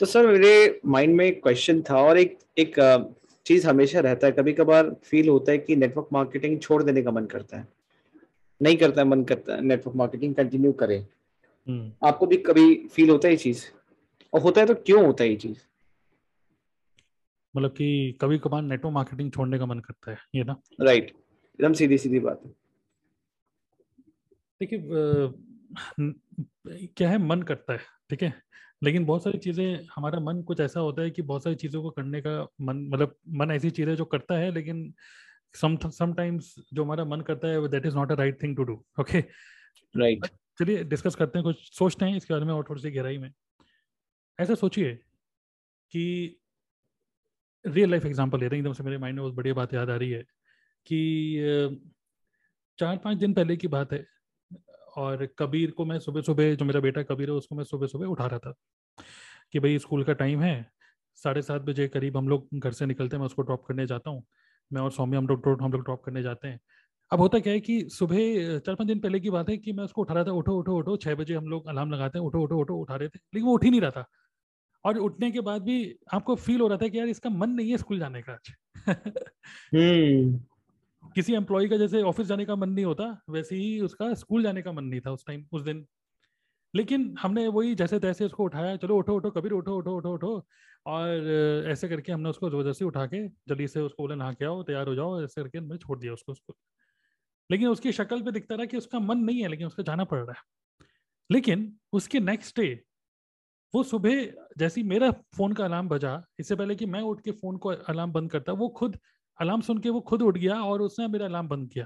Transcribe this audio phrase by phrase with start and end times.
[0.00, 2.74] तो सर मेरे माइंड में एक क्वेश्चन था और एक एक
[3.46, 7.10] चीज़ हमेशा रहता है। कभी कभार फील होता है कि नेटवर्क मार्केटिंग छोड़ देने का
[7.10, 7.66] मन करता है।
[8.60, 13.10] नहीं करता है मन करता है नेटवर्क मार्केटिंग कंटिन्यू करे। हम्म। आपको भी कभी फील
[13.10, 13.64] होता है ये चीज़?
[14.32, 15.58] और होता है तो क्यों होता है ये चीज़?
[17.54, 20.56] मतलब कि कभी कभार नेटवर्क मार्केटिंग छोड़ने का मन करता है ये ना?
[20.80, 22.50] राइट एकदम सीधी सीधी बात है।
[24.60, 24.78] देखिए
[26.88, 27.18] क्या है?
[27.18, 27.80] मन करता है
[28.10, 28.32] ठीक है?
[28.82, 31.90] लेकिन बहुत सारी चीज़ें हमारा मन कुछ ऐसा होता है कि बहुत सारी चीज़ों को
[31.90, 34.94] करने का मन मतलब मन ऐसी चीज़ है जो करता है लेकिन
[35.54, 38.84] सम समटाइम्स जो हमारा मन करता है that is not a right thing to do
[39.00, 39.20] okay
[39.96, 40.26] right
[40.58, 43.32] चलिए डिस्कस करते हैं कुछ सोचते हैं इसके बारे में और थोड़ी सी गहराई में।
[44.40, 44.94] ऐसा सोचिए
[45.90, 46.38] कि
[47.66, 49.96] रियल लाइफ एग्जांपल लेते हैं एकदम से मेरे माइंड में बहुत बढ़िया बात याद आ
[49.96, 50.22] रही है
[50.86, 51.00] कि
[52.78, 54.06] चार पाँच दिन पहले की बात है
[54.98, 58.06] और कबीर को मैं सुबह सुबह जो मेरा बेटा कबीर है, उसको मैं सुबह सुबह
[58.06, 58.54] उठा रहा था
[59.52, 60.70] कि भाई स्कूल का टाइम है,
[61.16, 64.10] साढ़े सात बजे करीब हम लोग घर से निकलते हैं, मैं उसको ड्रॉप करने जाता
[64.10, 64.24] हूँ।
[64.72, 66.60] मैं और सौम्य हम लोग हम लोग ड्रॉप करने जाते हैं।
[67.12, 69.84] अब होता क्या है कि सुबह, चार पाँच दिन पहले की बात है कि मैं
[69.84, 72.40] उसको उठा रहा था, उठो उठो उठो छः बजे हम लोग अलार्म लगाते हैं उठो
[72.40, 74.04] उठो उठो, उठा रहे थे, लेकिन वो उठ ही नहीं रहा था।
[74.84, 77.70] और उठने के बाद भी आपको फील हो रहा था कि यार इसका मन नहीं
[77.70, 78.52] है स्कूल जाने का आज।
[79.74, 80.47] हम्म।
[81.14, 84.62] किसी एम्प्लॉय का जैसे ऑफ़िस जाने का मन नहीं होता, वैसे ही उसका स्कूल जाने
[84.62, 85.86] का मन नहीं था उस टाइम उस दिन।
[86.74, 90.46] लेकिन हमने वही जैसे तैसे उसको उठाया, चलो उठो उठो, कबीर उठो उठो उठो उठो।
[90.86, 94.62] और ऐसे करके हमने उसको ज़बरदस्ती उठा के जल्दी से उसको बोले, नहा के आओ,
[94.62, 96.54] तैयार हो जाओ। ऐसे करके हमने छोड़ दिया उसको उसको
[97.50, 100.18] लेकिन उसकी शक्ल पे दिखता रहा कि उसका मन नहीं है, लेकिन उसको जाना पड़
[100.18, 100.42] रहा है।
[101.30, 102.68] लेकिन उसके नेक्स्ट डे
[103.74, 104.24] वो सुबह
[104.58, 108.12] जैसी मेरा फ़ोन का अलार्म बजा, इससे पहले कि मैं उठ के फ़ोन को अलार्म
[108.12, 108.98] बंद करता, वो खुद
[109.40, 111.84] अलार्म सुन के वो खुद उठ गया और उसने मेरा अलार्म बंद किया।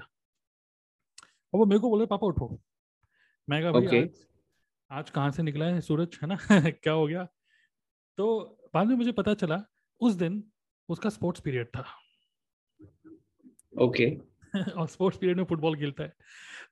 [1.53, 2.61] और वो मेरे को बोले पापा उठो।
[3.49, 4.03] मैं कहा भाई okay.
[4.03, 4.27] आज,
[4.91, 6.37] आज कहाँ से निकला है सूरज है ना?
[6.69, 7.27] क्या हो गया?
[8.17, 9.63] तो बाद में मुझे पता चला
[9.99, 10.51] उस दिन
[10.89, 11.85] उसका स्पोर्ट्स पीरियड था।
[13.81, 14.71] Okay okay.
[14.77, 16.13] और स्पोर्ट्स पीरियड में फुटबॉल खेलता है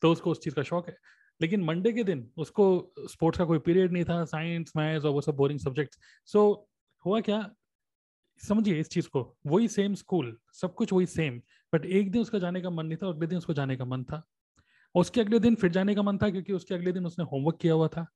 [0.02, 0.98] तो उसको उस चीज़ का शौक है।
[1.42, 5.22] लेकिन मंडे के दिन उसको स्पोर्ट्स का कोई पीरियड नहीं था साइंस मैथ्स और वो
[5.22, 6.72] सब बोरिंग सब्जेक्ट्स सो so,
[7.06, 7.56] हुआ क्या
[8.48, 11.42] समझिए इस चीज़ को वही सेम स्कूल सब कुछ वही सेम
[11.74, 14.04] बट एक दिन उसका जाने का मन नहीं था अगले दिन उसको जाने का मन
[14.04, 14.28] था।
[14.96, 17.74] उसके अगले दिन फिर जाने का मन था क्योंकि उसके अगले दिन उसने होमवर्क किया
[17.74, 18.08] हुआ था।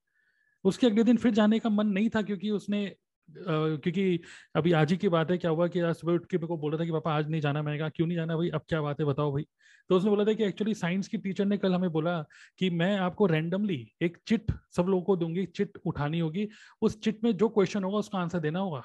[0.64, 2.96] उसके अगले दिन फिर जाने का मन नहीं था क्योंकि उसने
[3.30, 4.20] Uh, क्योंकि
[4.56, 6.56] अभी आज ही की बात है क्या हुआ कि आज सुबह उठ के मेरे को
[6.56, 8.48] बोला था कि पापा आज नहीं जाना। मैंने कहा क्यों नहीं जाना भाई?
[8.48, 9.46] अब क्या बात है बताओ भाई।
[9.88, 12.24] तो उसने बोला था कि एक्चुअली साइंस की टीचर ने कल हमें बोला
[12.58, 16.48] कि मैं आपको रैंडमली एक चिट सब लोगों को दूँगी चिट उठानी होगी।
[16.82, 18.82] उस चिट में जो क्वेश्चन होगा उसका आंसर देना होगा।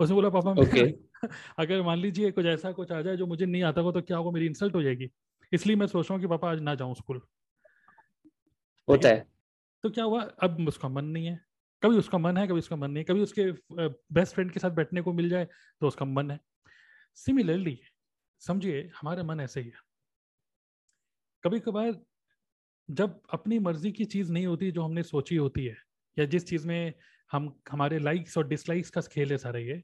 [0.00, 0.92] उसने बोला पापा okay.
[1.58, 4.16] अगर मान लीजिए कुछ ऐसा कुछ आ जाए जो मुझे नहीं आता हो तो क्या
[4.16, 5.10] होगा मेरी इंसल्ट हो जाएगी।
[5.52, 7.20] इसलिए मैं सोच रहा हूँ कि पापा आज ना जाऊँ स्कूल
[8.88, 9.26] होता है?
[9.84, 11.40] तो क्या हुआ अब उसका मन नहीं है।
[11.82, 13.52] कभी उसका मन है कभी उसका मन नहीं कभी उसके
[14.14, 15.48] बेस्ट फ्रेंड के साथ बैठने को मिल जाए
[15.80, 16.40] तो उसका मन है।
[17.14, 17.78] सिमिलरली
[18.40, 19.80] समझिए हमारा मन ऐसे ही है।
[21.44, 21.94] कभी कभार
[22.90, 25.76] जब अपनी मर्ज़ी की चीज़ नहीं होती जो हमने सोची होती है
[26.18, 26.94] या जिस चीज़ में
[27.32, 29.82] हम हमारे लाइक्स और डिसलाइक्स का खेल है सारा ये।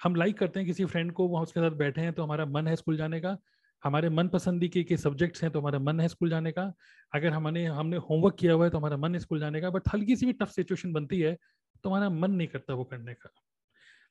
[0.00, 2.66] हम लाइक करते हैं किसी फ्रेंड को वहाँ उसके साथ बैठे हैं तो हमारा मन
[2.68, 3.36] है स्कूल जाने का।
[3.82, 6.72] हमारे मन पसंदी के, के सब्जेक्ट्स हैं तो हमारा मन है स्कूल जाने का।
[7.12, 9.88] अगर हमने हमने होमवर्क किया हुआ है तो हमारा मन है स्कूल जाने का। बट
[9.94, 11.36] हल्की सी भी टफ सिचुएशन बनती है
[11.84, 13.30] तो हमारा मन नहीं करता वो करने का।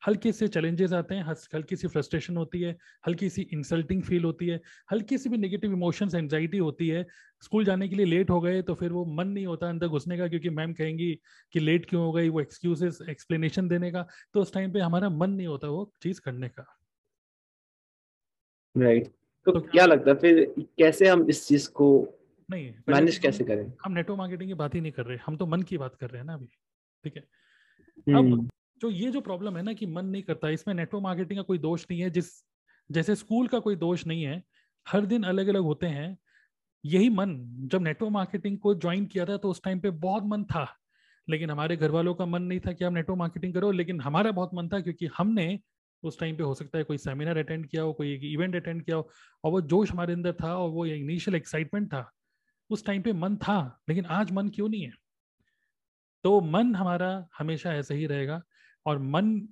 [0.04, 2.76] हल्के से चैलेंजेस आते हैं हल्की सी फ्रस्ट्रेशन होती है
[3.06, 4.60] हल्की सी इंसल्टिंग फील होती है
[4.92, 7.06] हल्की सी भी नेगेटिव इमोशंस एंजाइटी होती है
[7.42, 10.18] स्कूल जाने के लिए लेट हो गए तो फिर वो मन नहीं होता अंदर घुसने
[10.18, 11.12] का क्योंकि मैम कहेंगी
[11.54, 15.08] कि लेट क्यों हो गई वो एक्सक्यूजेस एक्सप्लेनेशन देने का तो उस टाइम पे हमारा
[15.10, 16.66] मन नहीं होता वो चीज़ करने का
[18.74, 19.12] राइट right.
[19.46, 21.88] तो, तो क्या लगता है फिर कैसे हम इस चीज़ को
[22.48, 25.46] नहीं मैनेज कैसे करें हम नेटवर्क मार्केटिंग की बात ही नहीं कर रहे हम तो
[25.46, 26.46] मन की बात कर रहे हैं ना अभी
[27.04, 28.48] ठीक है अब हम्म।
[28.80, 31.58] जो ये जो प्रॉब्लम है ना कि मन नहीं करता, इसमें नेटवर्क मार्केटिंग का कोई
[31.58, 32.30] दोष नहीं है, जिस,
[32.90, 34.42] जैसे स्कूल का कोई दोष नहीं है,
[34.88, 36.16] हर दिन अलग अलग होते हैं,
[36.84, 37.36] यही मन,
[37.72, 40.66] जब नेटवर्क मार्केटिंग को ज्वाइन किया था तो उस टाइम पे बहुत मन था,
[41.28, 44.32] लेकिन हमारे घर वालों का मन नहीं था कि आप नेटवर्क मार्केटिंग करो, लेकिन हमारा
[44.32, 45.60] बहुत मन था क्योंकि हमने
[46.02, 48.96] उस टाइम पे हो सकता है कोई सेमिनार अटेंड किया हो, कोई इवेंट अटेंड किया
[48.96, 49.10] हो,
[49.44, 52.10] और वो जोश हमारे अंदर था और वो इनिशियल एक्साइटमेंट था,
[52.70, 54.92] उस टाइम पे मन था, लेकिन आज मन क्यों नहीं है?
[56.24, 58.42] तो मन हमारा हमेशा ऐसा ही रहेगा
[58.86, 59.48] और मन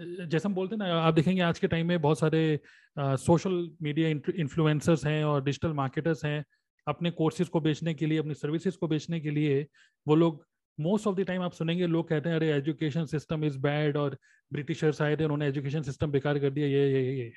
[0.00, 2.60] जैसे हम बोलते हैं ना आप देखेंगे आज के टाइम में बहुत सारे
[2.98, 6.44] सोशल मीडिया इन्फ्लुएंसर्स हैं और डिजिटल मार्केटर्स हैं।
[6.86, 9.66] अपने कोर्सेज को बेचने के लिए अपनी सर्विसेज़ को बेचने के लिए
[10.08, 10.46] वो लोग
[10.80, 14.18] मोस्ट ऑफ़ द टाइम आप सुनेंगे लोग कहते हैं अरे एजुकेशन सिस्टम इज़ बैड और
[14.52, 17.32] ब्रिटिशर्स आए थे उन्होंने एजुकेशन सिस्टम बेकार कर दिया ये ये ये।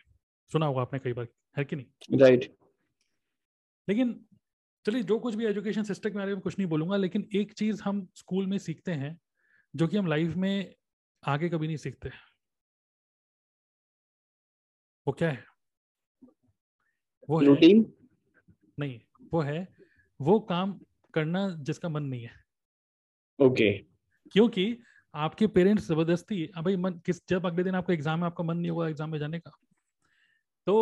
[0.52, 1.28] सुना होगा आपने कई बार
[1.58, 2.20] है कि नहीं?
[2.20, 2.56] Right right.
[3.90, 4.26] लेकिन
[4.86, 7.82] चलिए जो कुछ भी एजुकेशन सिस्टम के बारे में कुछ नहीं बोलूँगा लेकिन एक चीज़
[7.84, 9.18] हम स्कूल में सीखते हैं
[9.76, 10.76] जो कि हम लाइफ में
[11.24, 12.10] आगे कभी नहीं सीखते।
[15.08, 15.46] वो क्या है?
[17.30, 17.94] वो रूटीन
[18.80, 19.00] नहीं
[19.34, 19.68] वो है।
[20.20, 20.80] वो काम
[21.14, 22.32] करना जिसका मन नहीं है।
[23.40, 24.32] Okay okay.
[24.32, 24.78] क्योंकि
[25.14, 28.72] आपके पेरेंट्स ज़बरदस्ती भाई मन किस जब अगले दिन आपका एग्ज़ाम है आपका मन नहीं
[28.72, 29.52] होगा एग्ज़ाम में जाने का।
[30.68, 30.74] तो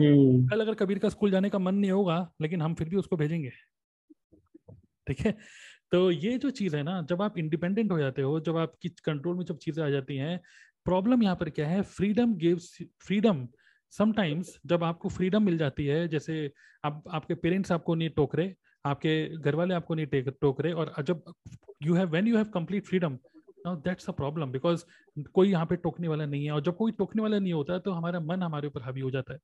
[0.00, 0.50] hmm.
[0.50, 3.16] कल अगर कबीर का स्कूल जाने का मन नहीं होगा लेकिन हम फिर भी उसको
[3.16, 3.50] भेजेंगे।
[5.06, 5.36] ठीक है?
[5.92, 9.36] तो ये जो चीज़ है ना, जब आप इंडिपेंडेंट हो जाते हो, जब आपकी कंट्रोल
[9.36, 10.40] में जब चीज़ें आ जाती हैं
[10.86, 11.82] प्रॉब्लम यहाँ पर क्या है?
[11.82, 13.46] फ्रीडम गिव्स फ्रीडम
[13.92, 16.50] समटाइम्स जब आपको फ्रीडम मिल जाती है, जैसे
[16.84, 18.52] आप, आपके पेरेंट्स आपको नहीं टोक रहे
[18.84, 21.22] आपके घर वाले आपको नहीं टोक रहे और जब
[21.82, 23.18] you have when you have complete freedom
[23.66, 24.84] now that's a problem because
[25.34, 27.92] कोई यहाँ पे टोकने वाला नहीं है और जब कोई टोकने वाला नहीं होता तो
[27.92, 29.38] हमारा मन हमारे ऊपर हावी हो जाता है।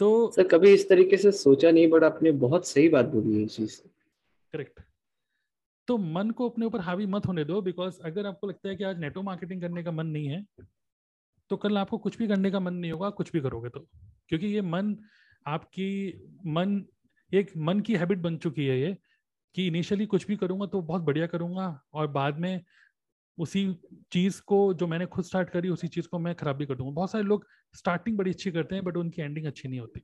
[0.00, 3.42] तो सर, कभी इस तरीके से सोचा नहीं बट आपने बहुत सही बात बोली है
[3.44, 3.80] इस चीज़
[4.52, 4.80] करेक्ट
[5.88, 8.84] तो मन को अपने ऊपर हावी मत होने दो बिकॉज़ अगर आपको लगता है कि
[8.84, 10.44] आज नेटो मार्केटिंग करने का मन नहीं है
[11.50, 13.80] तो कल आपको कुछ भी करने का मन नहीं होगा, कुछ भी करोगे तो।
[14.28, 14.96] क्योंकि ये मन
[15.46, 15.88] आपकी,
[16.46, 16.84] मन,
[17.32, 18.96] एक मन की हैबिट बन चुकी है ये,
[19.54, 22.64] कि इनिशियली कुछ भी करूँगा तो बहुत बढ़िया करूँगा, और बाद में
[23.38, 23.66] उसी
[24.12, 26.92] चीज़ को जो मैंने खुद स्टार्ट करी, उसी चीज़ को मैं खराब भी कर दूँगा।
[26.92, 30.02] बहुत सारे लोग स्टार्टिंग बड़ी अच्छी करते हैं बट उनकी एंडिंग अच्छी नहीं होती।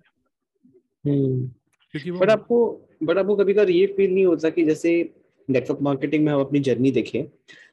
[1.06, 1.50] है हम्म।
[1.94, 5.10] क्योंकि बट आपको बट आपको कभी कभी ये फील नहीं होता कि जैसे
[5.48, 7.24] नेटवर्क मार्केटिंग में हम अपनी जर्नी देखें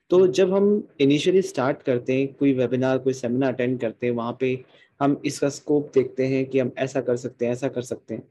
[0.10, 4.38] तो जब हम इनिशियली स्टार्ट करते हैं कोई वेबिनार कोई सेमिनार अटेंड करते हैं वहाँ
[4.40, 4.64] पे
[5.02, 8.24] हम इसका स्कोप देखते हैं कि हम ऐसा कर सकते हैं ऐसा कर सकते हैं।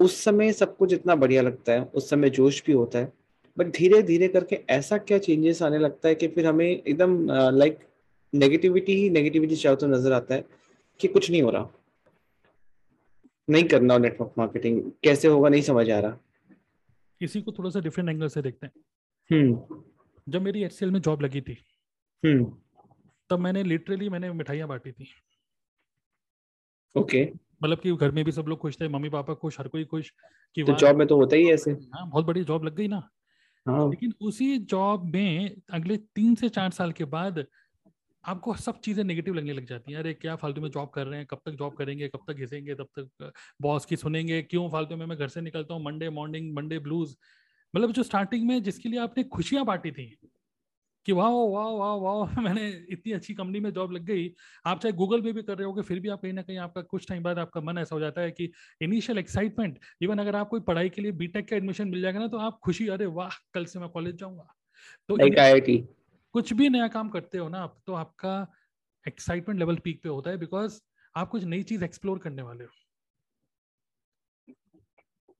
[0.00, 3.12] उस समय सब कुछ इतना बढ़िया लगता है उस समय जोश भी होता है
[3.58, 7.78] बट धीरे धीरे करके ऐसा क्या चेंजेस आने लगता है कि फिर हमें एकदम लाइक
[8.32, 10.44] नेगेटिविटी ही नेगेटिविटी चाहो तो नज़र आता है
[11.00, 11.70] कि कुछ नहीं हो रहा।
[13.50, 16.18] नहीं करना नेटवर्क मार्केटिंग कैसे होगा नहीं समझ आ रहा।
[17.20, 18.72] इसी को थोड़ा सा डिफरेंट एंगल से देखते हैं।
[19.30, 19.82] हम्म।
[20.28, 21.58] जब मेरी एच में जॉब लगी थी
[22.24, 22.44] हम्म।
[23.30, 25.06] तब मैंने लिटरली मैंने मिठाइयाँ बांटी थी।
[26.94, 29.84] ओके मतलब कि घर में भी सब लोग खुश थे मम्मी पापा खुश हर कोई
[29.84, 30.12] खुश
[30.54, 33.08] कि तो जॉब में तो होता ही ऐसे। हाँ बहुत बड़ी जॉब लग गई ना।
[33.68, 33.90] हाँ.
[33.90, 37.46] लेकिन उसी जॉब में अगले तीन से चार साल के बाद
[38.24, 41.18] आपको सब चीज़ें नेगेटिव लगने लग जाती हैं। अरे क्या फालतू में जॉब कर रहे
[41.18, 41.26] हैं?
[41.26, 42.08] कब तक जॉब करेंगे?
[42.08, 42.74] कब तक घिसेंगे?
[42.74, 43.32] तब तक
[43.62, 44.42] बॉस की सुनेंगे?
[44.42, 45.84] क्यों फालतू में मैं घर से निकलता हूँ?
[45.84, 47.16] मंडे मॉर्निंग मंडे ब्लूज
[47.76, 50.16] मतलब जो स्टार्टिंग में जिसके लिए आपने खुशियाँ बांटी थी
[51.06, 54.34] कि वाह वाह वाह वाह मैंने इतनी अच्छी कंपनी में जॉब लग गई।
[54.66, 56.82] आप चाहे गूगल पे भी कर रहे हो फिर भी आप कहीं ना कहीं आपका
[56.82, 60.48] कुछ टाइम बाद आपका मन ऐसा हो जाता है कि इनिशियल एक्साइटमेंट इवन अगर आप
[60.48, 63.30] कोई पढ़ाई के लिए बीटेक का एडमिशन मिल जाएगा ना तो आप खुशी अरे वाह
[63.54, 64.54] कल से मैं कॉलेज जाऊँगा।
[65.08, 65.16] तो
[66.34, 68.34] कुछ भी नया काम करते हो ना आप तो आपका
[69.06, 70.80] एक्साइटमेंट लेवल पीक पे होता है बिकॉज़
[71.14, 72.70] आप कुछ नई चीज़ एक्सप्लोर करने वाले हो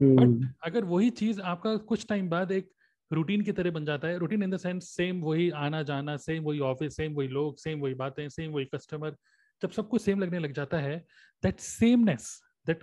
[0.01, 0.47] बट hmm.
[0.65, 2.71] अगर वही चीज़ आपका कुछ टाइम बाद एक
[3.11, 6.45] रूटीन की तरह बन जाता है routine in the sense same वही आना जाना सेम
[6.45, 9.17] वही ऑफ़िस सेम वही लोग सेम वही बातें सेम वही कस्टमर
[9.63, 10.97] जब सब कुछ सेम लगने लग जाता है
[11.43, 12.83] दैट सेमनेस दैट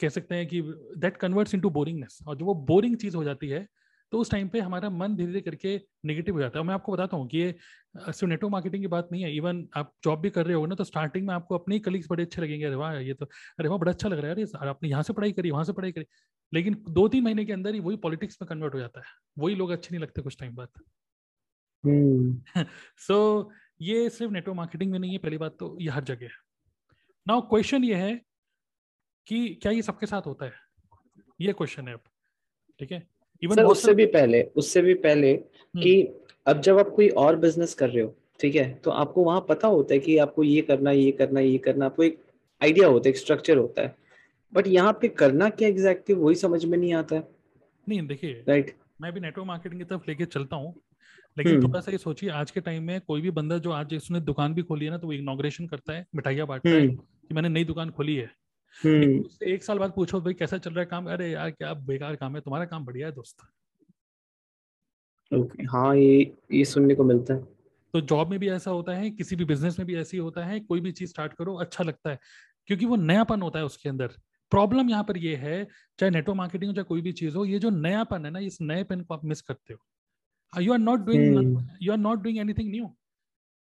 [0.00, 0.62] कह सकते हैं कि
[0.96, 3.66] दैट कन्वर्ट्स इनटू बोरिंगनेस और जो वो बोरिंग चीज़ हो जाती है
[4.14, 6.92] तो उस टाइम पे हमारा मन धीरे धीरे करके नेगेटिव हो जाता है। मैं आपको
[6.92, 7.54] बताता हूँ कि ये
[7.96, 10.74] सिर्फ़ नेटवर्क मार्केटिंग की बात नहीं है। इवन आप जॉब भी कर रहे हो ना
[10.74, 13.26] तो स्टार्टिंग में आपको अपने ही कलीग्स बड़े अच्छे लगेंगे। अरे वाह ये तो
[13.58, 15.72] अरे वाह बड़ा अच्छा लग रहा है। अरे आपने यहाँ से पढ़ाई करी वहाँ से
[15.72, 16.04] पढ़ाई करी।
[16.54, 19.06] लेकिन दो तीन महीने के अंदर ही वही पॉलिटिक्स में कन्वर्ट हो जाता है।
[19.38, 20.68] वही लोग अच्छे नहीं लगते कुछ टाइम बाद।
[22.98, 23.52] सो hmm.
[23.80, 26.30] ये सिर्फ़ नेटवर्क मार्केटिंग में नहीं है पहली बात तो ये हर जगह है।
[27.28, 28.22] नाउ क्वेश्चन ये है
[29.26, 30.52] कि क्या ये सबके साथ होता है?
[31.40, 32.00] ये क्वेश्चन है अब
[32.78, 33.13] ठीक है?
[33.44, 36.08] इवन सर उससे भी पहले उससे भी पहले हम्म। कि
[36.46, 39.68] अब जब आप कोई और बिज़नेस कर रहे हो ठीक है तो आपको वहाँ पता
[39.68, 42.18] होता है कि आपको ये करना ये करना ये करना आपको एक
[42.60, 43.94] आइडिया होता है एक स्ट्रक्चर होता है
[44.52, 47.28] बट यहाँ पे करना क्या एग्जैक्टली वही समझ में नहीं आता है
[47.86, 50.74] नहीं देखिए राइट मैं भी नेटवर्क मार्केटिंग की तरफ़ लेके चलता हूँ
[51.36, 53.94] लेकिन हम्म। थोड़ा सा ये सोचिए आज के टाइम में कोई भी बंदा जो आज
[53.94, 56.96] उसने दुकान भी खोली है ना तो वो इनोग्रेशन करता है मिठाइयाँ बांटता है हम्म।
[56.96, 58.30] कि मैंने नई दुकान खोली है
[58.76, 61.10] उससे एक साल बाद पूछो भाई कैसा चल रहा है काम?
[61.12, 63.46] अरे यार क्या बेकार काम है तुम्हारा काम बढ़िया है दोस्त।
[65.30, 67.40] okay, हाँ ये ये सुनने को मिलता है।
[67.94, 70.58] तो जॉब में भी ऐसा होता है किसी भी बिज़नेस में भी ऐसी होता है
[70.60, 72.18] कोई भी चीज़ स्टार्ट करो अच्छा लगता है
[72.68, 74.16] क्योंकि वो नयापन होता है उसके अंदर।
[74.52, 75.64] प्रॉब्लम यहाँ पर ये है
[75.98, 78.58] चाहे नेटवर्क मार्केटिंग हो चाहे कोई भी चीज़ हो ये जो नयापन है ना इस
[78.62, 82.70] नएपन को आप मिस करते हो। You are not doing you are not doing anything
[82.70, 82.90] new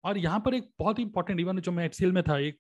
[0.06, 2.60] और यहाँ पर एक बहुत इंपॉर्टेंट इवन जो मैं एच में था, एक,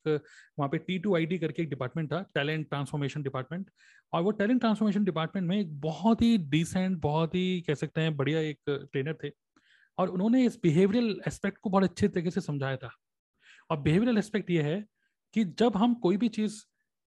[0.60, 3.70] वहाँ पे टी टू आई डी करके एक डिपार्टमेंट था टैलेंट ट्रांसफॉर्मेशन डिपार्टमेंट
[4.14, 8.16] और वो टैलेंट ट्रांसफॉर्मेशन डिपार्टमेंट में एक बहुत ही डिसेंट बहुत ही कह सकते हैं,
[8.18, 9.32] बढ़िया एक ट्रेनर थे।
[9.98, 12.90] और उन्होंने इस बिहेवियरल एस्पेक्ट को बहुत अच्छे तरीके से समझाया था।
[13.70, 14.84] और बिहेवियरल एस्पेक्ट ये है
[15.34, 16.62] कि जब हम कोई भी चीज़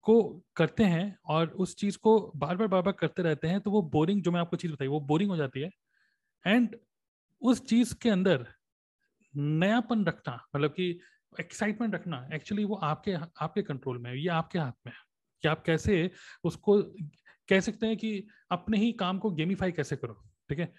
[0.06, 0.22] को
[0.56, 3.82] करते हैं और उस चीज़ को बार बार बार बार करते रहते हैं तो वो
[3.82, 5.70] बोरिंग जो मैं आपको चीज़ बताई, वो बोरिंग हो जाती है।
[6.44, 6.76] एंड
[7.42, 8.46] उस चीज़ के अंदर
[9.36, 10.90] नयापन रखना मतलब कि
[11.40, 14.98] एक्साइटमेंट रखना एक्चुअली वो आपके आपके कंट्रोल में है, ये आपके हाथ में है।
[15.42, 16.10] कि आप कैसे
[16.44, 16.82] उसको,
[17.48, 20.14] कह सकते हैं कि अपने ही काम को गेमीफाई कैसे करो,
[20.48, 20.72] ठीक है?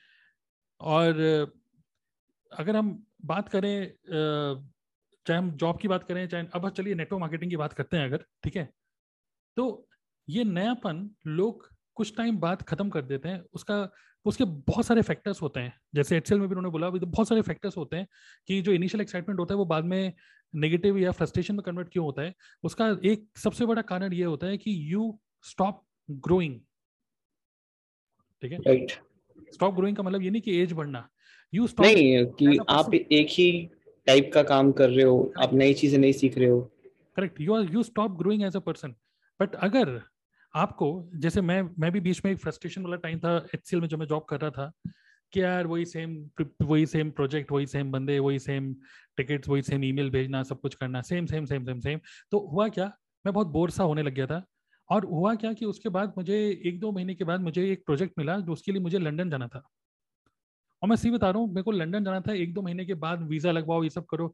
[0.80, 1.20] और
[2.52, 3.94] अगर हम बात करें
[5.26, 8.06] चाहे हम जॉब की बात करें, चाहे, अब चलिए नेटवर्क मार्केटिंग की बात करते हैं
[8.06, 8.70] अगर, ठीक है?
[9.58, 9.88] तो
[10.30, 13.90] ये नयापन लोग कुछ टाइम बाद खत्म कर देते हैं, उसका
[14.26, 17.42] उसके बहुत सारे फैक्टर्स होते हैं। जैसे एचएल में भी उन्होंने बोला तो बहुत सारे
[17.42, 18.08] फैक्टर्स होते हैं
[18.48, 20.14] कि जो इनिशियल एक्साइटमेंट होता है वो बाद में
[20.54, 22.34] नेगेटिव या फ्रस्ट्रेशन में कन्वर्ट क्यों होता है?
[22.64, 26.60] उसका एक सबसे बड़ा कारण ये होता है कि यू स्टॉप ग्रोइंग
[28.44, 28.86] ठीक है?
[29.54, 31.08] स्टॉप ग्रोइंग का मतलब ये नहीं कि एज बढ़ना।
[31.54, 33.70] यू स्टॉप नहीं कि आप एक ही
[34.08, 36.62] टाइप का काम कर रहे हो आप नई चीज़ें नहीं सीख रहे हो।
[37.16, 38.96] Correct you are you stop growing as a person
[39.40, 40.02] but अगर
[40.54, 43.98] आपको, जैसे मैं मैं भी बीच में एक फ्रस्ट्रेशन वाला टाइम था एच में जो
[43.98, 44.72] मैं जॉब कर रहा था,
[45.34, 46.16] कि यार वही सेम
[46.62, 48.74] वही सेम प्रोजेक्ट वही सेम बंदे, वही सेम
[49.18, 52.00] टिकट्स वही सेम ईमेल भेजना, सब कुछ करना same same same same same
[52.32, 52.92] तो हुआ क्या?
[53.26, 54.44] मैं बहुत बोर सा होने लग गया था।
[54.90, 58.14] और हुआ क्या कि उसके बाद मुझे एक दो महीने के बाद मुझे एक प्रोजेक्ट
[58.20, 59.64] मिला, जो उसके लिए मुझे लंदन जाना था।
[60.82, 62.94] और मैं सी बता रहा हूँ, मेरे को लंदन जाना था एक दो महीने के
[62.94, 64.34] बाद वीज़ा लगवाओ, ये सब करो।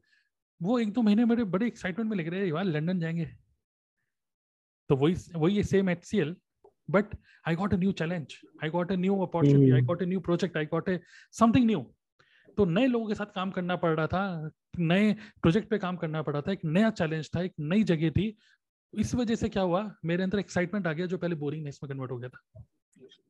[0.62, 3.30] वो एक दो महीने मेरे बड़े एक्साइटमेंट में लग रहे हैं, यार लंदन जाएँगे।
[4.88, 6.36] तो वही वही same H C L
[6.90, 7.16] but
[7.48, 10.56] I got a new challenge I got a new opportunity I got a new project
[10.56, 11.00] I got a
[11.32, 11.86] something new
[12.56, 16.22] तो नए लोगों के साथ काम करना पड़ रहा था नए प्रोजेक्ट पे काम करना
[16.22, 18.36] पड़ रहा था एक नया चैलेंज था एक नई जगह थी।
[18.94, 19.94] इस वजह से क्या हुआ?
[20.04, 22.64] मेरे अंदर एक्साइटमेंट आ गया जो पहले बोरिंगनेस में कन्वर्ट हो गया था।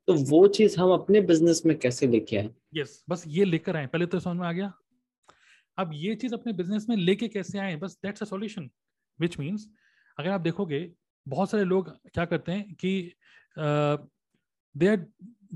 [0.07, 2.49] तो वो चीज़ हम अपने बिज़नेस में कैसे लेके आए?
[2.75, 4.71] यस yes, बस ये लेकर आए। पहले तो समझ में आ गया।
[5.77, 7.75] अब ये चीज़ अपने बिज़नेस में लेके कैसे आए?
[7.75, 8.69] बस that's a solution
[9.19, 9.69] which means
[10.17, 10.79] अगर आप देखोगे
[11.29, 12.91] बहुत सारे लोग क्या करते हैं कि
[13.57, 15.05] they are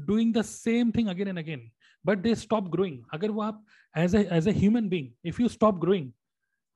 [0.08, 1.70] doing the same thing again and again
[2.06, 3.65] but they stop growing अगर वो आप
[3.96, 6.12] as as a human being if you stop growing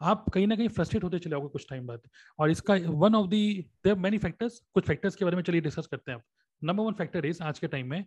[0.01, 2.01] आप कहीं ना कहीं फ्रस्ट्रेट होते चले जाओगे कुछ टाइम बाद।
[2.39, 3.39] और इसका one of the
[3.85, 6.23] their many factors कुछ फैक्टर्स के बारे में चलिए डिस्कस करते हैं आप।
[6.61, 8.05] नंबर वन फैक्टर इज़ आज के टाइम में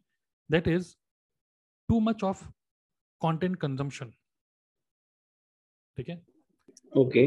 [0.51, 0.95] that is
[1.89, 2.45] too much of
[3.21, 4.13] content consumption
[5.99, 6.23] ठीक है?
[6.93, 7.27] ओके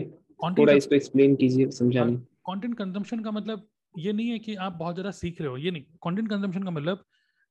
[0.57, 4.95] थोड़ा इसको एक्सप्लेन कीजिए समझाने कंटेंट कंजम्पशन का मतलब ये नहीं है कि आप बहुत
[4.95, 7.03] ज़्यादा सीख रहे हो, ये नहीं। कंटेंट कंजम्पशन का मतलब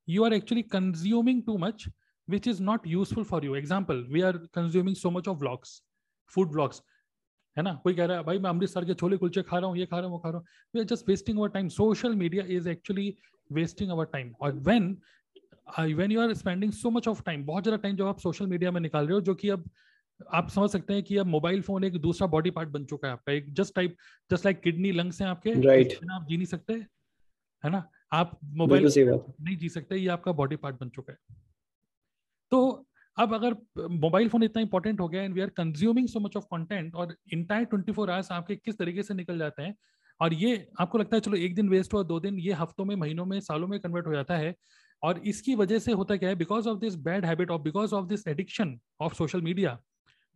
[0.09, 1.89] you are actually consuming too much
[2.29, 3.55] which is not useful for you.
[3.59, 5.71] Example, we are consuming so much of vlogs,
[6.33, 6.79] food vlogs,
[7.57, 7.73] है ना?
[7.83, 9.97] कोई कह रहा है, भाई, मैं अमृतसर के छोले कुलचे खा रहा हूँ, ये खा
[9.97, 12.69] रहा हूँ, वो खा रहा हूँ। We are just wasting our time social media is
[12.69, 13.15] actually
[13.51, 14.97] wasting our time और when
[15.79, 18.71] when you are spending so much of time बहुत ज़्यादा टाइम जो आप सोशल मीडिया
[18.71, 19.69] में निकाल रहे हो, जो कि अब
[20.33, 23.13] आप समझ सकते हैं कि अब मोबाइल फ़ोन एक दूसरा बॉडी पार्ट बन चुका है
[23.13, 23.97] आपका। एक just type
[24.31, 25.95] just like kidney lungs हैं आपके right.
[26.13, 26.73] आप जी नहीं सकते
[27.65, 27.89] है ना?
[28.13, 31.19] आप मोबाइल नहीं जी सकते ये आपका बॉडी पार्ट बन चुका है।
[32.51, 32.87] तो
[33.19, 33.57] अब अगर
[33.91, 37.17] मोबाइल फ़ोन इतना इंपॉर्टेंट हो गया and we are consuming so much of content और
[37.33, 39.75] इंटायर ट्वेंटी फोर आवर्स आपके किस तरीके से निकल जाते हैं
[40.21, 42.97] और ये आपको लगता है चलो एक दिन वेस्ट हुआ दो दिन ये हफ्तों में
[42.97, 44.55] महीनों में सालों में कन्वर्ट हो जाता है
[45.03, 48.07] और इसकी वजह से होता क्या है because of this bad habit of because of
[48.07, 49.79] this addiction of social media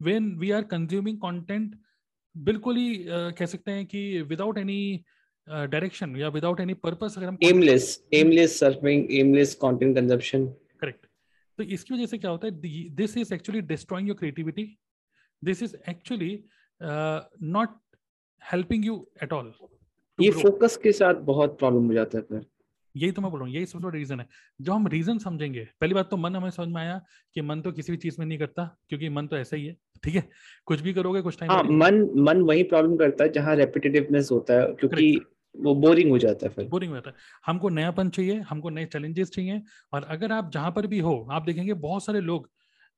[0.00, 1.74] when we are consuming content
[2.34, 5.04] बिल्कुल ही कह सकते हैं कि विदाउट एनी
[5.46, 10.46] डायरेक्शन या विदाउट एनी पर्पस अगर हम aimless aimless surfing aimless content consumption
[10.80, 11.06] correct
[11.58, 12.60] तो इसकी वजह से क्या होता है
[12.94, 14.64] this is actually destroying your creativity
[15.44, 16.44] this is actually
[17.42, 17.78] not
[18.42, 19.52] helping you at all
[20.18, 22.46] ये फोकस के साथ बहुत प्रॉब्लम हो जाता है फिर।
[22.96, 24.26] यही तो मैं बोल रहा हूँ यही सबसे बड़ा रीजन है।
[24.60, 27.00] जो हम रीजन समझेंगे पहली बात तो मन हमें समझ में आया
[27.36, 29.76] कि मन तो किसी भी चीज़ में नहीं करता क्योंकि मन तो ऐसा ही है
[30.04, 30.28] ठीक है?
[30.66, 34.54] कुछ भी करोगे कुछ टाइम हाँ मन मन वही प्रॉब्लम करता है जहाँ रेपिटेटिवनेस होता
[34.54, 35.20] है क्योंकि
[35.54, 38.84] वो बोरिंग हो जाता है फिर। बोरिंग हो जाता है। हमको नयापन चाहिए हमको नए
[38.86, 39.62] चैलेंजेस चाहिए
[39.92, 42.48] और अगर आप जहाँ पर भी हो आप देखेंगे बहुत सारे लोग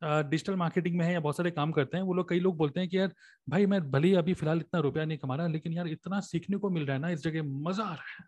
[0.03, 2.81] डिजिटल मार्केटिंग में है या बहुत सारे काम करते हैं वो लोग कई लोग बोलते
[2.81, 3.13] हैं कि यार
[3.49, 6.71] भाई मैं भले अभी फ़िलहाल इतना रुपया नहीं कमा रहा लेकिन यार इतना सीखने को
[6.71, 8.25] मिल रहा है ना इस जगह मज़ा आ रहा है।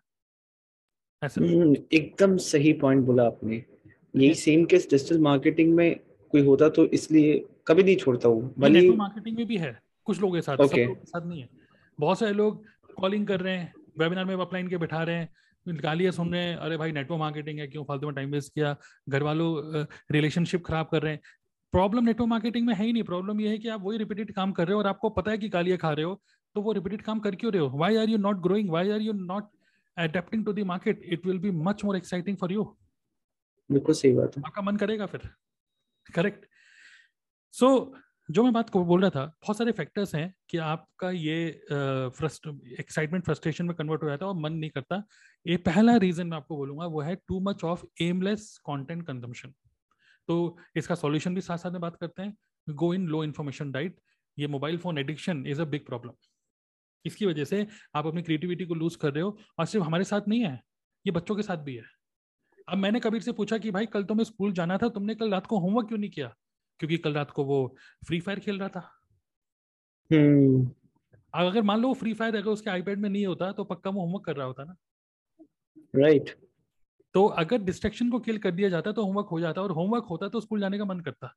[1.21, 3.63] एकदम सही पॉइंट बोला आपने।
[4.13, 5.99] यही सेम केस डिजिटल मार्केटिंग में
[6.33, 7.33] कोई होता तो इसलिए
[7.67, 10.87] कभी नहीं छोड़ता हूँ भले मार्केटिंग में भी है कुछ लोगों के साथ okay.
[10.87, 11.49] सब साथ नहीं है।
[11.99, 12.63] बहुत सारे लोग
[12.97, 16.55] कॉलिंग कर रहे हैं वेबिनार में अपलाइन के बैठा रहे हैं गालियाँ सुन रहे हैं
[16.57, 18.75] अरे भाई नेटवर्क मार्केटिंग है क्यों फालतू में टाइम वेस्ट किया
[19.09, 21.21] घर वालों रिलेशनशिप खराब कर रहे हैं।
[21.73, 24.51] प्रॉब्लम नेटवर्क मार्केटिंग में है ही नहीं। प्रॉब्लम ये है कि आप वही रिपीटेड काम
[24.51, 26.19] कर रहे हो और आपको पता है कि गालियाँ खा रहे हो
[26.55, 27.77] तो वो रिपीटेड काम कर क्यों रहे हो?
[27.77, 29.49] Why are you not growing why are you not
[29.97, 32.63] adapting to the market it will be much more exciting for you
[33.69, 35.29] बिल्कुल सही बात है। आपका मन करेगा फिर।
[36.09, 36.45] करेक्ट
[37.53, 41.09] सो so, जो मैं बात को बोल रहा था बहुत सारे फैक्टर्स हैं कि आपका
[41.11, 41.47] ये
[42.79, 45.03] एक्साइटमेंट फ्रस्ट्रेशन में कन्वर्ट हो जाता है और मन नहीं करता।
[45.45, 49.53] ये पहला रीजन मैं आपको बोलूँगा वो है too much of aimless content consumption
[50.29, 52.35] तो इसका सॉल्यूशन भी साथ साथ में बात करते हैं।
[52.67, 53.99] Go in low information diet
[54.37, 56.11] ये mobile phone addiction is a big problem
[57.05, 60.27] इसकी वजह से आप अपनी क्रिएटिविटी को लूज कर रहे हो और सिर्फ़ हमारे साथ
[60.27, 60.63] नहीं है
[61.05, 61.83] ये बच्चों के साथ भी है।
[62.69, 65.47] अब मैंने कबीर से पूछा कि भाई कल तुम्हें स्कूल जाना था तुमने कल रात
[65.47, 66.35] को होमवर्क क्यों नहीं किया?
[66.79, 67.75] क्योंकि कल रात को वो
[68.07, 68.91] फ्री फायर खेल रहा था।
[70.11, 70.71] हम्म।
[71.33, 74.25] अगर मान लो फ्री फायर अगर उसके आईपैड में नहीं होता तो पक्का वो होमवर्क
[74.25, 74.75] कर रहा होता ना।
[75.95, 76.37] Right right.
[77.13, 80.27] तो अगर डिस्ट्रेक्शन को किल कर दिया जाता तो होमवर्क हो जाता और होमवर्क होता
[80.27, 81.35] तो स्कूल जाने का मन करता।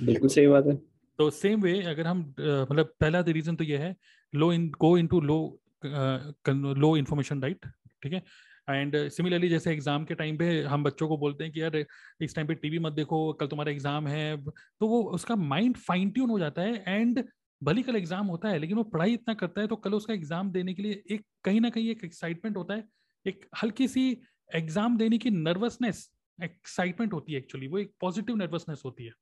[0.00, 3.94] बिल्कुल सही बात है। तो सेम वे अगर हम मतलब पहला रीजन तो ये है
[4.32, 5.38] low in go in to low
[5.84, 7.66] low information right
[8.02, 8.22] ठीक है?
[8.68, 11.76] एंड सिमिलरली जैसे एग्ज़ाम के टाइम पे हम बच्चों को बोलते हैं कि यार,
[12.20, 16.10] इस टाइम पे टीवी मत देखो, कल तुम्हारा एग्ज़ाम है। तो वो उसका माइंड फाइन
[16.10, 17.22] ट्यून हो जाता है एंड
[17.62, 20.50] भली कल एग्ज़ाम होता है, लेकिन वो पढ़ाई इतना करता है तो कल उसका एग्ज़ाम
[20.52, 22.84] देने के लिए एक, कहीं ना कहीं एक एक्साइटमेंट होता है।
[23.26, 24.10] एक हल्की सी
[24.50, 26.08] एग्ज़ाम देने की नर्वसनेस
[26.38, 29.12] एक्साइटमेंट होती है एक्चुअली वो एक पॉजिटिव नर्वसनेस होती है।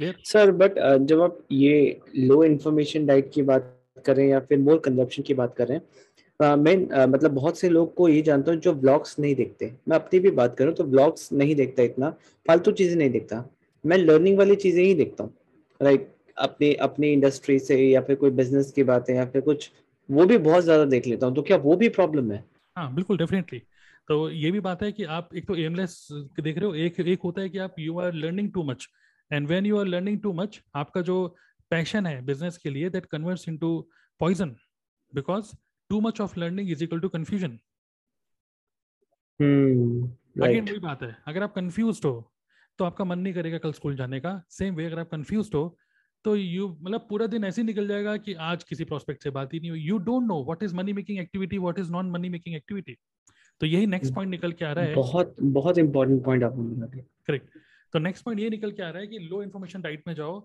[0.00, 4.78] क्लियर सर बट जब आप ये लो इन्फॉर्मेशन डाइट की बात करें या फिर मोर
[4.78, 5.80] कंजप्शन की बात करें
[6.40, 9.96] मैं uh, मतलब बहुत से लोग को ये जानता हूँ जो ब्लॉग्स नहीं देखते। मैं
[9.96, 12.10] अपनी भी बात करूँ तो ब्लॉग्स नहीं देखता इतना
[12.46, 13.44] फालतू चीज़ें नहीं देखता।
[13.84, 15.34] मैं लर्निंग वाली चीज़ें ही देखता हूँ।
[15.80, 19.70] राइट अपने अपनी इंडस्ट्री से या फिर कोई बिज़नेस की बातें या फिर कुछ
[20.08, 22.44] वो भी बहुत ज़्यादा देख लेता हूँ। तो क्या वो भी प्रॉब्लम है?
[22.76, 23.62] हाँ बिल्कुल डेफिनेटली
[24.08, 26.08] तो ये भी बात है कि आप एक तो एमलेस
[26.40, 28.88] देख रहे हो एक एक होता है कि आप you are learning too much
[29.32, 31.16] and when you are learning too much आपका जो
[31.70, 33.70] पैशन है बिज़नेस के लिए that converts into
[34.20, 34.56] poison
[35.12, 35.54] because
[35.90, 37.58] too much of learning is equal to confusion
[39.40, 42.12] again वही बात है। अगर आप कंफ्यूज हो
[42.78, 45.64] तो आपका मन नहीं करेगा कल स्कूल जाने का। सेम वे अगर आप कंफ्यूज हो
[46.24, 49.60] तो यू मतलब पूरा दिन ऐसे निकल जाएगा कि आज किसी प्रोस्पेक्ट से बात ही
[49.60, 52.56] नहीं हुई। You don't know what is money making activity what is non money making
[52.56, 52.96] activity
[53.60, 57.58] तो यही नेक्स्ट पॉइंट निकल के आ रहा है। बहुत बहुत इंपॉर्टेंट पॉइंट आपने करेक्ट
[57.92, 60.38] तो नेक्स्ट पॉइंट ये निकल के आ रहा है कि लो इन्फॉर्मेशन डाइट में जाओ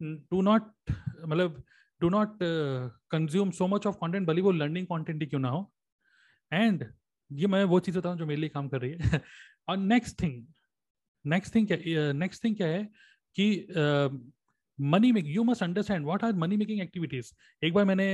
[0.00, 0.72] डू नॉट
[1.26, 1.62] मतलब
[2.00, 2.38] do not
[3.10, 5.70] consume so much of content भले वो लर्निंग कंटेंट ही क्यों ना हो।
[6.52, 6.84] एंड
[7.30, 9.20] ये मैं वो चीज़ बताऊँ जो मेरे लिए काम कर रही है।
[9.68, 10.44] और नेक्स्ट थिंग
[11.24, 12.84] नेक्स्ट थिंग क्या नेक्स्ट थिंग क्या है
[13.36, 13.66] कि
[14.78, 18.04] money make you must understand what are money making activities एक बार मैंने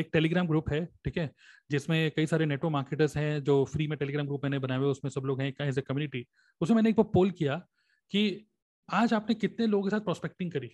[0.00, 1.30] एक टेलीग्राम ग्रुप है, ठीक है,
[1.70, 5.10] जिसमें कई सारे नेटवर्क मार्केटर्स हैं जो फ्री में टेलीग्राम ग्रुप मैंने बनाए हुए उसमें
[5.10, 6.26] सब लोग हैं एज ए कम्युनिटी
[6.60, 7.60] उसमें मैंने एक बार पोल किया
[8.10, 8.46] कि
[8.88, 10.68] आज आपने कितने लोगों के साथ प्रोस्पेक्टिंग करी?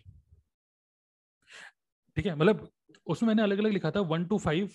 [2.16, 2.68] ठीक है मतलब
[3.06, 4.70] उसमें मैंने अलग अलग लिखा था वन टू फाइव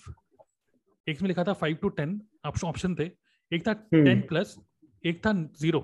[1.06, 3.10] एक में लिखा था फाइव टू टेन ऑप्शन थे।
[3.52, 4.56] एक था टेन हम्म। प्लस
[5.04, 5.80] एक था ज़ीरो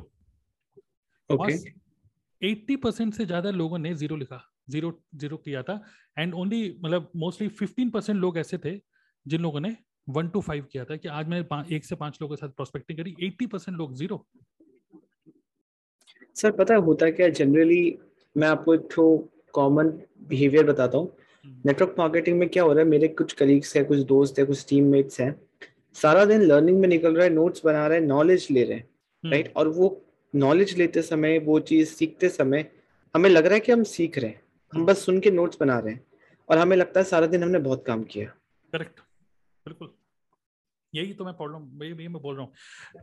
[2.42, 5.80] एट्टी परसेंट से ज़्यादा लोगों ने ज़ीरो लिखा ज़ीरो ज़ीरो किया था।
[6.18, 8.76] एंड ओनली मतलब मोस्टली फिफ्टीन परसेंट लोग ऐसे थे
[9.26, 9.76] जिन लोगों ने
[10.08, 12.98] वन टू फाइव किया था कि आज मैंने एक से पाँच लोगों के साथ प्रोस्पेक्टिंग
[12.98, 14.26] करी एट्टी परसेंट लोग ज़ीरो
[16.42, 17.98] सर पता है होता क्या जनरली
[18.36, 19.04] मैं आपको एक तो
[19.52, 19.88] कॉमन
[20.28, 21.12] बिहेवियर बताता हूँ।
[21.66, 24.64] नेटवर्क मार्केटिंग में क्या हो रहा है मेरे कुछ कलीग्स हैं कुछ दोस्त हैं कुछ
[24.68, 25.34] टीममेट्स हैं
[25.96, 29.30] सारा दिन लर्निंग में निकल रहा है नोट्स बना रहे हैं नॉलेज ले रहे हैं
[29.30, 30.00] राइट हम्म। और वो
[30.34, 32.70] नॉलेज लेते समय वो चीज़ सीखते समय
[33.14, 34.40] हमें लग रहा है कि हम सीख रहे हैं।
[34.72, 36.04] हम बस सुन के नोट्स बना रहे हैं
[36.48, 38.26] और हमें लगता है सारा दिन हमने बहुत काम किया।
[38.72, 39.00] करेक्ट
[39.66, 39.92] बिल्कुल।
[40.92, 42.52] यही तो मैं हूँ, यही मैं बोल रहा हूँ।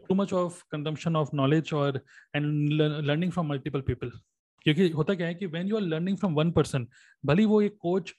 [0.09, 2.01] Too much of consumption of knowledge और
[2.35, 4.11] and learning from multiple people
[4.65, 6.87] क्योंकि होता क्या है कि when you are learning from one person
[7.23, 8.13] भली वो एक कोच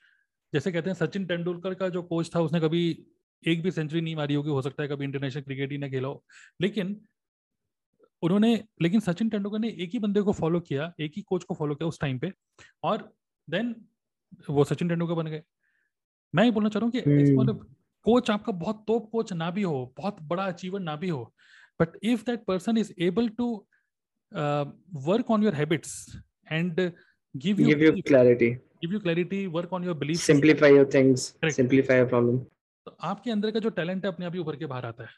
[0.52, 3.06] जैसे कहते हैं सचिन तेंदुलकर का जो कोच था, उसने कभी
[3.42, 6.08] एक भी सेंचुरी नहीं मारी होगी, हो सकता है कभी इंटरनेशनल क्रिकेट ही ना खेला
[6.08, 6.24] हो।
[6.60, 7.00] लेकिन
[8.22, 11.54] उन्होंने, लेकिन सचिन तेंदुलकर ने एक ही बंदे को फॉलो किया, एक ही कोच को
[11.54, 12.32] फॉलो किया उस टाइम पे,
[12.82, 13.12] और
[13.48, 13.74] देन
[14.50, 15.42] वो सचिन तेंदुलकर बन गए।
[16.34, 17.00] मैं ये बोलना चाह रहा हूँ कि
[18.04, 21.22] कोच आपका बहुत तोप कोच ना भी हो बहुत बड़ा अचीवर ना भी हो
[21.80, 23.52] but if that person is able to
[25.06, 25.94] work on your habits
[26.52, 26.90] and
[27.34, 28.46] give you, give you clarity.
[28.82, 30.22] Give you clarity work on your beliefs.
[30.22, 31.56] Simplify your things Correct.
[31.56, 32.38] simplify your problem.
[32.86, 35.10] तो आपके अंदर का जो talent है अपने आप ही उभर के बाहर आता है।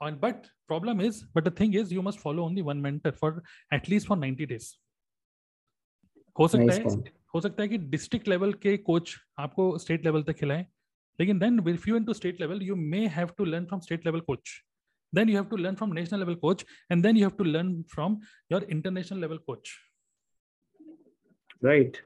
[0.00, 3.42] और but problem is but the thing is you must follow only one mentor for
[3.74, 4.68] at least for 90 days
[6.38, 7.08] हो सकता nice है point.
[7.34, 10.66] हो सकता है कि डिस्ट्रिक्ट लेवल के कोच आपको स्टेट लेवल तक खिलाएँ
[11.19, 14.19] लेकिन then if you into state level you may have to learn from state level
[14.29, 14.61] coach
[15.13, 17.69] then you have to learn from national level coach and then you have to learn
[17.95, 18.15] from
[18.53, 19.73] your international level coach
[21.67, 21.99] right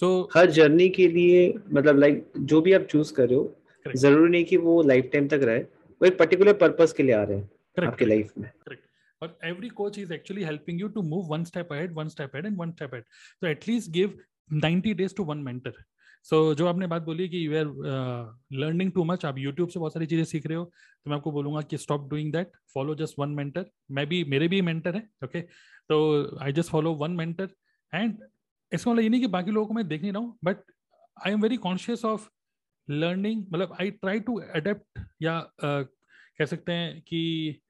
[0.00, 4.30] so हर journey के लिए मतलब like जो भी आप choose कर रहे हो जरूरी
[4.30, 7.36] नहीं कि वो लाइफ टाइम तक रहे वो एक पर्टिकुलर पर्पस के लिए आ रहे
[7.36, 8.90] हैं correct, आपके लाइफ में correct
[9.22, 12.48] but every coach is actually helping you to move one step ahead one step ahead
[12.48, 13.04] and one step ahead
[13.42, 14.16] so at least give
[14.62, 15.74] 90 days to one mentor
[16.23, 17.65] so so, जो आपने बात बोली कि you are
[18.53, 21.31] learning too much आप YouTube से बहुत सारी चीज़ें सीख रहे हो तो मैं आपको
[21.31, 25.09] बोलूँगा कि stop doing that follow just one mentor मैं भी मेरे भी मेंटर है
[25.23, 25.41] ओके
[25.89, 25.99] तो
[26.41, 27.49] I just follow one mentor
[27.93, 28.17] and
[28.71, 30.57] इसका मतलब ये नहीं कि बाकी लोगों को मैं देख नहीं रहा हूँ but
[31.17, 32.29] I am very conscious of
[32.87, 35.85] learning मतलब आई ट्राई टू अडेप्ट या uh,
[36.39, 37.61] कह सकते हैं कि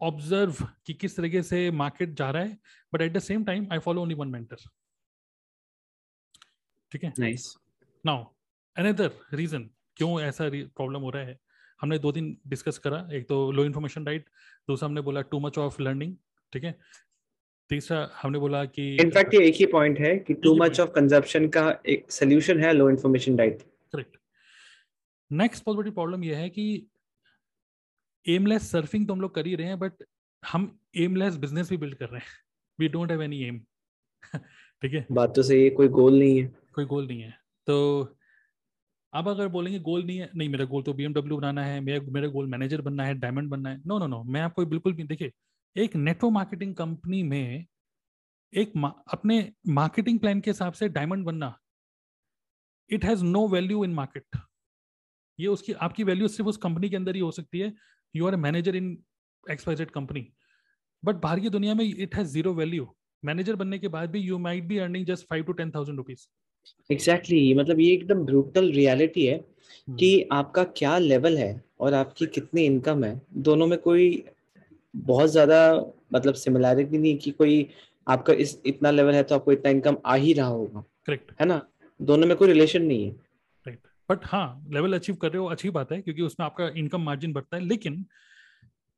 [0.00, 2.58] ऑब्ज़र्व कि किस तरीके से मार्केट जा रहा है
[2.92, 4.56] but at the same time I follow only one mentor
[6.92, 7.12] ठीक है?
[7.18, 7.54] नाइस
[8.06, 8.24] नाउ
[8.76, 11.38] अनदर रीजन क्यों ऐसा प्रॉब्लम हो रहा है?
[11.80, 14.28] हमने दो दिन डिस्कस करा। एक तो लो इन्फॉर्मेशन डाइट
[14.68, 16.14] दूसरा हमने बोला टू मच ऑफ़ लर्निंग
[16.52, 16.74] ठीक है?
[17.70, 21.48] तीसरा हमने बोला कि इनफैक्ट ये एक ही पॉइंट है कि टू मच ऑफ़ कंजप्शन
[21.48, 24.16] का एक सोल्यूशन है low information diet correct
[25.30, 26.66] next positive problem ये है कि
[28.26, 30.04] एमलेस सर्फिंग तो हम लोग कर ही रहे हैं बट
[30.42, 30.66] हम
[30.98, 32.38] एमलेस बिज़नेस भी बिल्ड कर रहे हैं।
[32.78, 33.58] We don't have any aim
[34.34, 35.06] ठीक है?
[35.12, 37.38] बात तो सही है कोई गोल नहीं है। कोई गोल नहीं है।
[37.70, 37.76] तो
[39.12, 42.28] अब अगर बोलेंगे गोल नहीं है नहीं मेरा गोल तो बी बनाना है मेरा मेरा
[42.30, 45.32] गोल मैनेजर बनना है डायमंड बनना है। नो नो नो मैं आपको बिल्कुल भी देखिए
[45.76, 47.66] एक नेटवर्क मार्केटिंग कंपनी में
[48.52, 51.54] एक मा, अपने मार्केटिंग प्लान के हिसाब से डायमंड बनना
[52.90, 54.36] it has no value in market
[55.38, 57.72] ये उसकी आपकी वैल्यू सिर्फ़ उस कंपनी के अंदर ही हो सकती है।
[58.14, 58.96] You are manager in
[59.46, 60.26] expertised company
[61.02, 64.38] but बाहर की दुनिया में it has zero value manager बनने के बाद भी you
[64.38, 66.26] might be earning just five to ten thousand rupees
[66.90, 69.98] exactly मतलब ये एकदम ब्रूटल रियलिटी है hmm.
[69.98, 74.24] कि आपका क्या लेवल है और आपकी कितनी इनकम है। दोनों में कोई
[74.94, 75.60] बहुत ज़्यादा
[76.12, 77.66] मतलब सिमिलैरिटी नहीं कि कोई
[78.06, 81.46] आपका इस इतना लेवल है तो आपको इतना इनकम आ ही रहा होगा। करेक्ट है
[81.46, 81.60] ना?
[82.00, 83.10] दोनों में कोई रिलेशन नहीं है।
[83.66, 87.02] राइट बट हाँ लेवल अचीव कर रहे हो अच्छी बात है क्योंकि उसमें आपका इनकम
[87.02, 88.04] मार्जिन बढ़ता है। लेकिन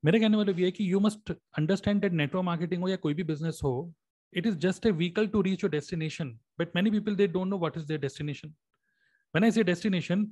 [0.05, 3.15] मेरे कहने वाले ये है कि you must understand that network marketing हो या कोई
[3.15, 3.93] भी बिज़नेस हो
[4.33, 7.59] it is just a vehicle to reach your destination but many people they don't know
[7.59, 10.27] what is their destination when I say destination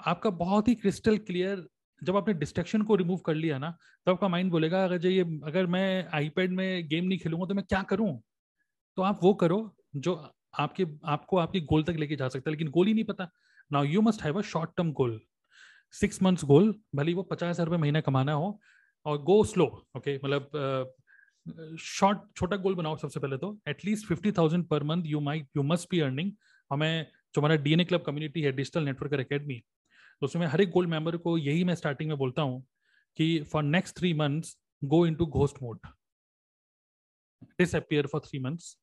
[0.00, 1.66] आपका बहुत ही क्रिस्टल क्लियर
[2.02, 3.70] जब आपने destruction को रिमूव कर लिया ना
[4.06, 7.64] तो आपका माइंड बोलेगा, अगर ये, अगर मैं आईपैड में गेम नहीं खेलूँगा तो मैं
[7.64, 8.20] क्या करूँ?
[8.96, 9.58] तो आप वो करो
[9.96, 10.14] जो
[10.56, 13.28] आपके, आपको आपकी गोल तक लेके जा सकता है, लेकिन गोल ही नहीं पता।
[13.70, 15.20] Now you must have a short term goal
[15.94, 18.58] six months goal भले वो पचास हज़ार रुपये महीना कमाना हो,
[19.06, 19.64] और गो स्लो
[19.96, 20.50] ओके मतलब
[21.80, 25.62] शॉर्ट छोटा गोल बनाओ सबसे पहले तो। At least fifty thousand per month you might you
[25.64, 26.32] must be earning
[26.70, 29.58] हमें जो हमारा डीएनए क्लब कम्युनिटी है डिजिटल नेटवर्क अकेडमी
[30.22, 32.60] तो उसमें हर एक गोल्ड मेंबर को यही मैं स्टार्टिंग में बोलता हूँ
[33.18, 35.86] कि for next three months go into ghost mode
[37.58, 38.76] disappear for three months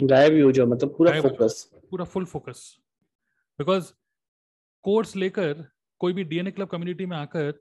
[0.00, 2.64] गायब हो जाओ मतलब पूरा फोकस पूरा फुल फोकस
[3.58, 3.92] बिकॉज़
[4.84, 5.64] कोर्स लेकर
[6.00, 7.52] कोई भी डीएनए क्लब कम्युनिटी में आकर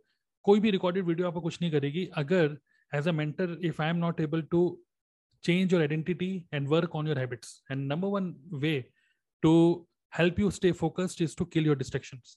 [0.45, 2.57] कोई भी रिकॉर्डेड वीडियो आपको कुछ नहीं करेगी। अगर
[2.94, 4.66] as a mentor if I am not able to
[5.44, 8.28] change your identity and work on your habits and number one
[8.62, 8.76] way
[9.42, 9.52] to
[10.12, 12.32] help you stay focused is to kill your distractions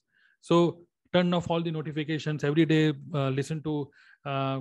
[0.46, 0.58] so
[1.14, 3.74] turn off all the notifications every day uh, listen to
[4.26, 4.60] uh,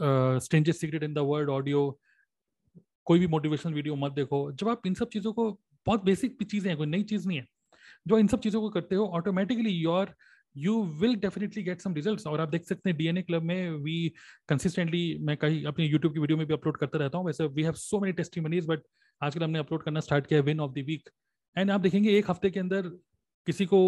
[0.00, 1.90] uh, strangest secret in the world audio
[3.06, 5.44] कोई भी motivational video मत देखो जब आप इन सब चीज़ों को
[5.86, 7.46] बहुत बेसिक चीज़ें हैं कोई नई चीज़ नहीं है
[8.08, 10.14] जो इन सब चीज़ों को करते हो automatically your
[10.55, 13.97] you will definitely get some results और आप देख सकते हैं डीएनए क्लब में वी
[14.49, 17.63] कंसिस्टेंटली मैं कहीं अपने यूट्यूब की वीडियो में भी अपलोड करता रहता हूँ, वैसे we
[17.63, 18.81] have so many testimonies but
[19.21, 21.09] आजकल हमने अपलोड करना स्टार्ट किया win of the week
[21.55, 22.87] and आप देखेंगे एक हफ़्ते के अंदर
[23.47, 23.79] किसी को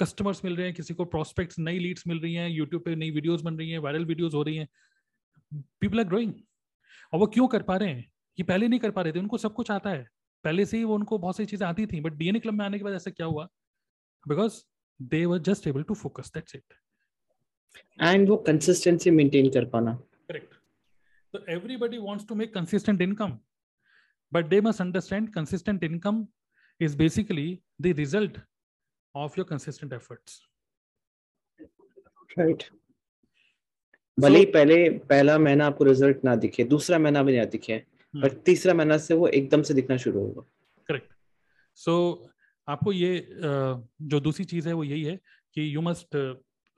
[0.00, 3.10] कस्टमर्स मिल रहे हैं, किसी को प्रोस्पेक्ट्स नई लीड्स मिल रही हैं यूट्यूब पे नई
[3.10, 4.68] वीडियोस बन रही हैं वायरल वीडियोस हो रही हैं.
[5.80, 6.32] पीपल आर ग्रोइंग
[7.12, 8.04] और वो क्यों कर पा रहे हैं?
[8.38, 10.06] ये पहले नहीं कर पा रहे थे, उनको सब कुछ आता है.
[10.44, 12.78] पहले से ही वो उनको बहुत सारी चीज़ें आती थी बट डीएनए क्लब में आने
[12.78, 13.48] के बाद ऐसा क्या हुआ?
[14.26, 14.60] Because
[15.00, 16.74] they were just able to focus that's it
[18.02, 19.94] and वो कंसिस्टेंसी मेंटेन कर पाना
[20.30, 20.54] correct
[21.34, 23.32] so everybody wants to make consistent income
[24.32, 26.20] but they must understand consistent income
[26.80, 27.48] is basically
[27.86, 28.38] the result
[29.14, 30.40] of your consistent efforts
[32.38, 32.64] right
[34.18, 37.82] भले ही पहले पहला महीना आपको result ना दिखे दूसरा महीना भी ना दिखे
[38.14, 38.44] hmm.
[38.46, 40.42] तीसरा महीना से वो एकदम से दिखना शुरू होगा
[40.88, 41.12] करेक्ट
[41.74, 42.30] सो so,
[42.68, 43.26] आपको ये
[44.02, 45.16] जो दूसरी चीज़ है वो यही है
[45.54, 46.16] कि you must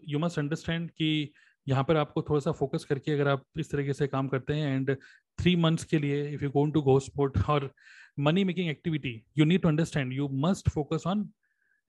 [0.08, 1.32] you must understand कि
[1.66, 4.76] यहाँ पर आपको थोड़ा सा फोकस करके अगर आप इस तरीके से काम करते हैं
[4.76, 4.96] एंड
[5.38, 7.70] थ्री मंथ्स के लिए if you gone to go sport और
[8.18, 11.28] money making activity you need to understand you must focus on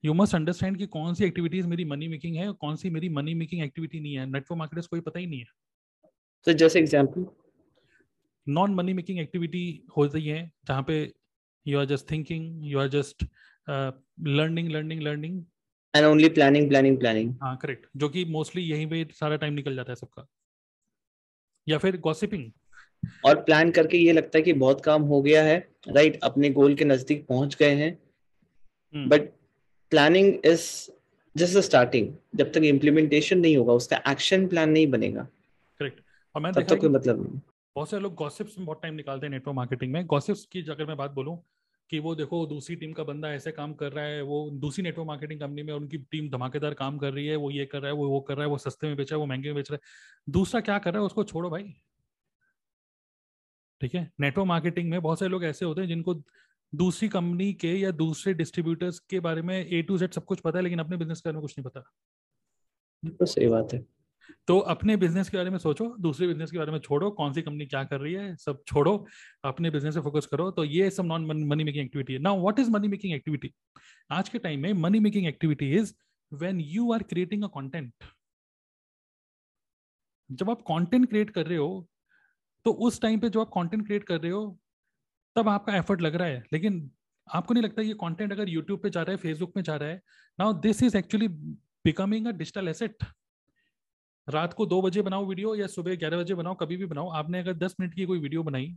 [0.03, 3.09] you must understand कि कौन सी एक्टिविटीज़ मेरी मनी मेकिंग है और कौन सी मेरी
[3.09, 5.45] मनी मेकिंग एक्टिविटी नहीं है। नेटवर्क मार्केटर्स कोई पता ही नहीं है।
[6.47, 7.25] तो जैसे example
[8.47, 11.01] non money making activity हो रही है जहाँ पे
[11.65, 13.25] you are just thinking you are just
[13.67, 15.43] learning learning learning
[15.93, 19.75] and only planning planning planning हाँ करेक्ट जो कि मोस्टली यहीं पे सारा टाइम निकल
[19.75, 20.27] जाता है सबका।
[21.67, 22.51] या फिर गॉसिपिंग
[23.25, 26.23] और प्लान करके ये लगता है कि बहुत काम हो गया है राइट right?
[26.23, 27.97] अपने गोल के नज़दीक पहुँच गए हैं।
[29.07, 29.29] But
[29.91, 30.91] planning is
[31.35, 35.23] just starting जब तक इम्प्लीमेंटेशन नहीं होगा उसका एक्शन प्लान नहीं बनेगा।
[35.79, 36.01] करेक्ट
[36.35, 37.39] और मैं तब तक कोई मतलब नहीं।
[37.75, 40.85] बहुत सारे लोग गॉसिप्स में बहुत टाइम निकालते हैं नेटवर्क मार्केटिंग में। गॉसिप्स की अगर
[40.85, 41.37] मैं बात बोलूँ
[41.91, 45.07] कि वो देखो, दूसरी टीम का बंदा ऐसे काम कर रहा है, वो दूसरी नेटवर्क
[45.07, 47.93] मार्केटिंग कंपनी में उनकी टीम धमाकेदार काम कर रही है, वो ये कर रहा है,
[47.93, 49.71] वो वो कर रहा है, वो सस्ते में बेच रहा है, वो महँगे में बेच
[49.71, 49.81] रहा है।
[50.29, 51.73] दूसरा क्या कर रहा है, उसको छोड़ो भाई।
[53.81, 54.11] ठीक है?
[54.19, 56.13] नेटवर्क मार्केटिंग में बहुत सारे लोग ऐसे होते हैं जिनको
[56.75, 60.59] दूसरी कंपनी के या दूसरे डिस्ट्रीब्यूटर्स के बारे में ए टू जेड सब कुछ पता
[60.59, 61.91] है, लेकिन अपने बिज़नेस के बारे में कुछ नहीं पता।
[63.07, 64.00] तो सही बात है।
[64.47, 67.41] तो अपने बिज़नेस के बारे में सोचो, दूसरे बिज़नेस के बारे में छोड़ो, कौन सी
[67.41, 69.05] कंपनी क्या कर रही है, सब छोड़ो,
[69.45, 72.59] अपने बिज़नेस पे फोकस करो। तो ये सब नॉन मनी मेकिंग एक्टिविटी है। Now what
[72.59, 73.53] is money making activity
[74.11, 75.93] आज के टाइम में money making activity is
[76.31, 77.93] when you are creating a content
[80.29, 81.87] जब आप कंटेंट क्रिएट कर रहे हो
[82.65, 84.57] तो उस टाइम पे जो आप कंटेंट क्रिएट कर रहे हो,
[85.35, 86.89] तब आपका एफर्ट लग रहा है। लेकिन
[87.27, 89.89] आपको नहीं लगता ये कंटेंट अगर यूट्यूब पे जा रहा है फेसबुक में जा रहा
[89.89, 90.01] है?
[90.39, 93.03] Now this is actually becoming a digital asset
[94.31, 97.39] रात को दो बजे बनाओ वीडियो या सुबह ग्यारह बजे बनाओ कभी भी बनाओ। आपने
[97.39, 98.67] अगर दस मिनट की कोई वीडियो बनाई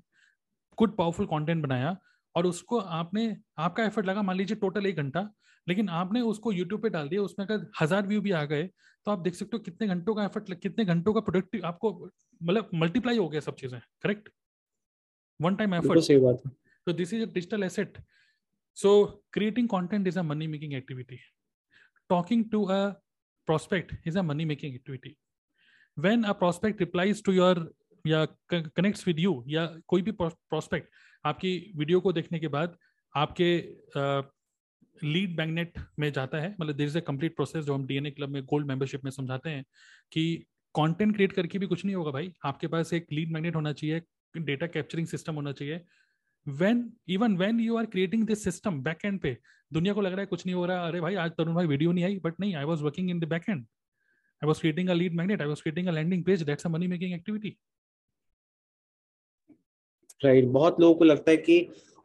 [0.78, 1.96] गुड पावरफुल कंटेंट बनाया
[2.34, 3.26] और उसको आपने
[3.66, 5.28] आपका एफर्ट लगा मान लीजिए टोटल एक घंटा
[5.66, 8.64] लेकिन आपने उसको यूट्यूब पे डाल दिया उसमें अगर हज़ार व्यू भी आ गए
[9.06, 11.92] तो आप देख सकते हो कितने घंटों का एफर्ट कितने घंटों का प्रोडक्टिव आपको
[12.40, 14.28] मतलब मल्टीप्लाई हो गया सब चीज़ें करेक्ट
[15.40, 16.52] वन टाइम एफर्ट सही बात है।
[16.86, 17.94] so this is a digital asset.
[18.76, 18.90] So
[19.32, 21.18] creating content is a money making activity.
[22.10, 22.80] Talking to a
[23.48, 25.12] prospect is a money making activity.
[25.96, 27.57] When a prospect replies to your,
[28.04, 30.88] या connects with you या कोई भी prospect
[31.24, 32.76] आपकी video को देखने के बाद
[33.14, 33.46] आपके
[35.02, 38.28] लीड मैग्नेट में जाता है मतलब there is a complete process जो हम डीएनए क्लब
[38.28, 39.64] में गोल्ड मेंबरशिप में समझाते हैं
[40.12, 40.24] कि
[40.74, 44.02] कंटेंट क्रिएट करके भी कुछ नहीं होगा भाई। आपके पास एक लीड मैग्नेट होना चाहिए
[44.37, 45.80] डेटा कैप्चरिंग सिस्टम होना चाहिए।
[46.46, 49.37] When even when you are creating this system back end पे,
[49.72, 51.92] दुनिया को लग रहा है कुछ नहीं हो रहा। अरे भाई, आज तरुण भाई वीडियो
[51.92, 53.64] नहीं आई बट नहीं I was working in the back end
[54.44, 55.40] I was creating a lead magnet.
[55.40, 56.44] I was creating a landing page.
[56.44, 57.57] That's a money making activity.
[60.20, 60.52] Right right.
[60.52, 61.57] बहुत लोगों को लगता है कि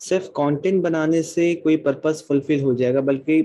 [0.01, 3.41] सिर्फ़ कंटेंट बनाने से कोई पर्पस फुलफिल हो जाएगा बल्कि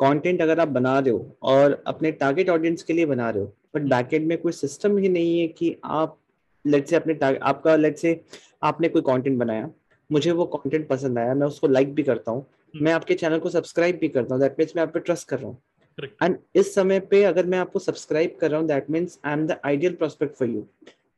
[0.00, 3.52] कंटेंट अगर आप बना रहे हो और अपने टारगेट ऑडियंस के लिए बना रहे हो
[3.74, 6.18] बट बैकएंड में कोई सिस्टम ही नहीं है कि आप
[6.64, 8.20] लेट से अपने आपका लेट से
[8.62, 9.70] आपने कोई कंटेंट बनाया
[10.10, 12.82] मुझे वो कंटेंट पसंद आया मैं उसको लाइक भी करता हूँ hmm.
[12.82, 15.38] मैं आपके चैनल को सब्सक्राइब भी करता हूँ दैट मीन्स मैं आप पे ट्रस्ट कर
[15.38, 15.58] रहा हूँ
[16.04, 19.46] एंड इस समय पे अगर मैं आपको सब्सक्राइब कर रहा हूँ that means I am
[19.46, 20.66] the ideal prospect for you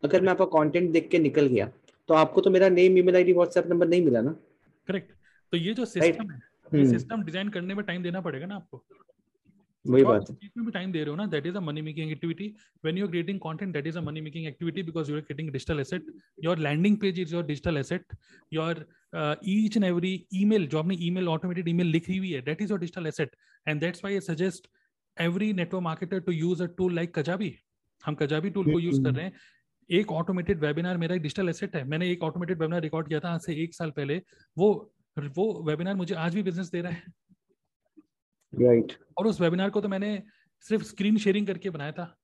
[0.05, 1.73] अगर मैं आपका कंटेंट देख के निकल गया
[2.09, 4.37] तो आपको तो मेरा name email ID WhatsApp number नहीं मिला ना?
[4.87, 5.13] करेक्ट
[5.51, 6.43] तो ये जो सिस्टम right?
[6.75, 8.85] है सिस्टम डिज़ाइन करने में टाइम देना पड़ेगा ना आपको?
[9.89, 12.11] वही बात है। इसमें भी टाइम दे रहे हो ना that is a money making
[12.13, 12.47] activity
[12.85, 15.51] when you are creating content that is a money making activity because you are creating
[15.53, 16.07] digital asset
[16.45, 18.17] your landing page is your digital asset
[18.53, 18.85] your
[19.49, 22.81] each and every email जो आपने email automated email लिखी हुई है that is your
[22.81, 24.69] digital asset and that's why I suggest
[25.17, 27.55] every network marketer to use a tool like Kajabi
[28.05, 29.33] हम Kajabi tool को use कर रहे हैं।
[29.91, 33.29] एक ऑटोमेटेड वेबिनार मेरा एक डिजिटल एसेट है। मैंने एक ऑटोमेटेड वेबिनार रिकॉर्ड किया था
[33.31, 34.21] आज से एक साल पहले।
[34.57, 34.69] वो
[35.37, 37.13] वो वेबिनार मुझे आज भी बिज़नेस दे रहा है।
[38.53, 38.93] Right.
[39.19, 40.23] और उस वेबिनार को तो मैंने
[40.61, 42.15] सिर्फ़ स्क्रीन शेयरिंग करके बनाया था।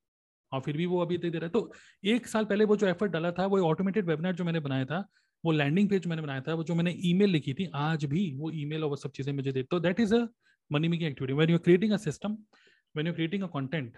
[0.52, 1.72] और फिर भी वो अभी दे रहा है। तो
[2.04, 5.08] एक साल पहले वो जो एफर्ट डाला था, वो ऑटोमेटेड वेबिनार जो मैंने बनाया था,
[5.44, 8.50] वो लैंडिंग पेज मैंने बनाया था, वो जो मैंने ईमेल लिखी थी, आज भी वो
[8.50, 10.26] ईमेल और वो सब चीज़ें मुझे दे तो that is a
[10.72, 12.36] money making activity when you creating a system
[12.96, 13.94] when you're creating a content,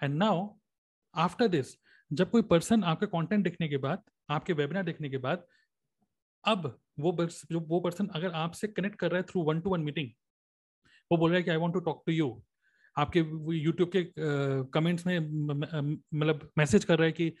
[0.00, 0.36] and now
[1.14, 1.66] after this,
[2.12, 5.44] जब कोई पर्सन आपके कंटेंट देखने के बाद, आपके वेबिनार देखने के बाद,
[6.44, 9.80] अब वो जो वो पर्सन अगर आपसे कनेक्ट कर रहा है through one to one
[9.80, 10.08] meeting
[11.12, 12.42] वो बोल रहा है कि I want to talk to you
[12.96, 13.20] आपके
[13.56, 14.04] यूट्यूब के
[14.74, 15.18] कमेंट्स में
[16.14, 17.32] मतलब मैसेज कर रहा है कि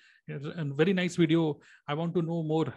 [0.78, 2.72] very nice video I want to know more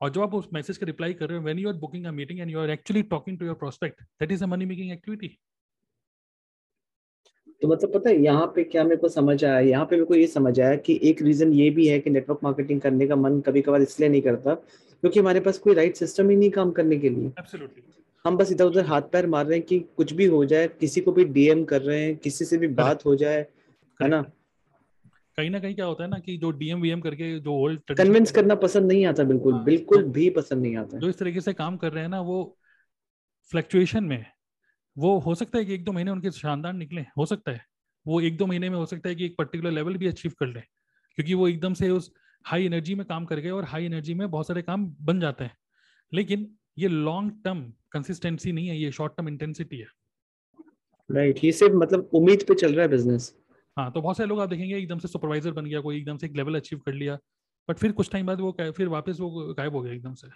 [0.00, 2.10] और जब आप उस मैसेज का रिप्लाई कर रहे हो when you are booking a
[2.10, 5.38] meeting and you are actually talking to your prospect that is a money making activity
[7.62, 9.60] तो मतलब पता है यहाँ पे क्या मेरे को समझ आया?
[9.60, 12.40] यहाँ पे मेरे को ये समझ आया कि एक रीजन ये भी है कि नेटवर्क
[12.44, 16.30] मार्केटिंग करने का मन कभी कभार इसलिए नहीं करता क्योंकि हमारे पास कोई राइट सिस्टम
[16.30, 17.82] ही नहीं काम करने के लिए। Absolutely.
[18.24, 21.00] हम बस इधर उधर हाथ पैर मार रहे हैं कि कुछ भी हो जाए किसी
[21.00, 23.46] को भी डीएम कर रहे हैं किसी से भी बात हो जाए
[24.02, 24.22] है ना?
[25.36, 28.32] कहीं ना कहीं क्या होता है ना कि जो डीएम वीएम करके जो ओल्ड कन्विंस
[28.32, 31.40] करना पसंद नहीं आता बिल्कुल हाँ, बिल्कुल तो, भी पसंद नहीं आता। जो इस तरीके
[31.40, 32.58] से काम कर रहे हैं ना वो
[33.50, 34.24] फ्लक्चुएशन में
[34.98, 37.64] वो हो सकता है कि एक दो महीने उनके शानदार निकले हो सकता है।
[38.06, 40.46] वो एक दो महीने में हो सकता है कि एक पर्टिकुलर लेवल भी अचीव कर
[40.46, 40.60] ले
[41.14, 42.12] क्योंकि वो एकदम से उस
[42.44, 45.44] हाई एनर्जी में काम कर गए और हाई एनर्जी में बहुत सारे काम बन जाते
[45.44, 45.56] हैं।
[46.14, 47.62] लेकिन ये लॉन्ग टर्म
[47.92, 49.86] कंसिस्टेंसी नहीं है ये शॉर्ट टर्म इंटेंसिटी है।
[51.10, 53.34] राइट ये सिर्फ़ मतलब उम्मीद पे चल रहा है बिज़नेस
[53.76, 56.26] हाँ तो बहुत सारे लोग आप देखेंगे एकदम से सुपरवाइजर बन गया कोई एकदम से
[56.26, 57.18] एक लेवल अचीव कर लिया
[57.68, 60.28] बट फिर कुछ टाइम बाद वो फिर वापस वो गायब हो गया एकदम से।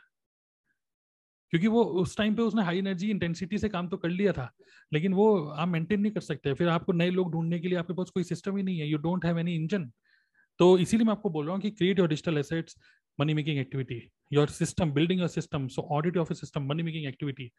[1.53, 4.50] क्योंकि वो उस टाइम पे उसने हाई एनर्जी इंटेंसिटी से काम तो कर लिया था
[4.92, 7.94] लेकिन वो आप मेंटेन नहीं कर सकते। फिर आपको नए लोग ढूँढने के लिए आपके
[7.94, 9.90] पास कोई सिस्टम ही नहीं है you don't have any engine
[10.61, 12.76] तो इसीलिए मैं आपको बोल रहा हूँ कि create your digital assets
[13.18, 17.06] money making activity your system building your system so audit of a system money making
[17.06, 17.52] activity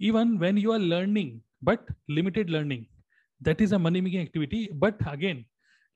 [0.00, 2.86] even when you are learning but limited learning
[3.40, 5.44] that is a money making activity but again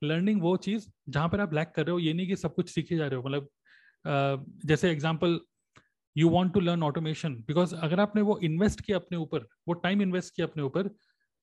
[0.01, 2.69] learning वो चीज़ जहाँ पर आप lack कर रहे हो ये नहीं कि सब कुछ
[2.69, 3.49] सीखे जा रहे हो मतलब
[4.65, 5.39] जैसे example
[6.15, 10.01] you want to learn automation because अगर आपने वो इन्वेस्ट किया अपने ऊपर वो टाइम
[10.01, 10.89] इन्वेस्ट किया अपने ऊपर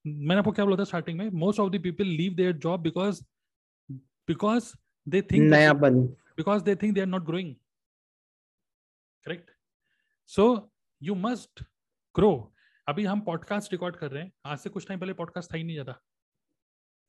[0.05, 3.23] मैंने आपको क्या बोला था स्टार्टिंग में most of the people leave their job because
[4.29, 4.73] because
[5.07, 5.51] they think
[6.39, 7.55] because they think they are not growing
[9.25, 9.51] correct
[10.27, 10.45] so
[11.03, 11.63] you must
[12.15, 12.31] grow
[12.89, 15.65] अभी हम पॉडकास्ट रिकॉर्ड कर रहे हैं। आज से कुछ टाइम पहले पॉडकास्ट था ही
[15.65, 15.93] नहीं ज़्यादा।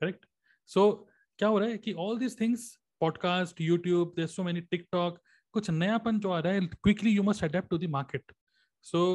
[0.01, 0.25] करेक्ट
[0.67, 5.21] सो क्या हो रहा है कि all this things podcast YouTube there so many TikTok
[5.53, 8.31] कुछ नयापन जो आ रहा है quickly you must adapt to the market
[8.81, 9.05] so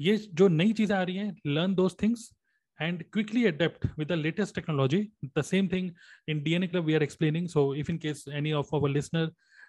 [0.00, 2.30] ये जो नई चीज़ें आ रही हैं learn those things
[2.80, 4.98] and quickly adapt with the latest technology.
[5.36, 5.86] The same thing
[6.28, 7.48] in dna club we are explaining.
[7.48, 9.22] So, if in case any of our listener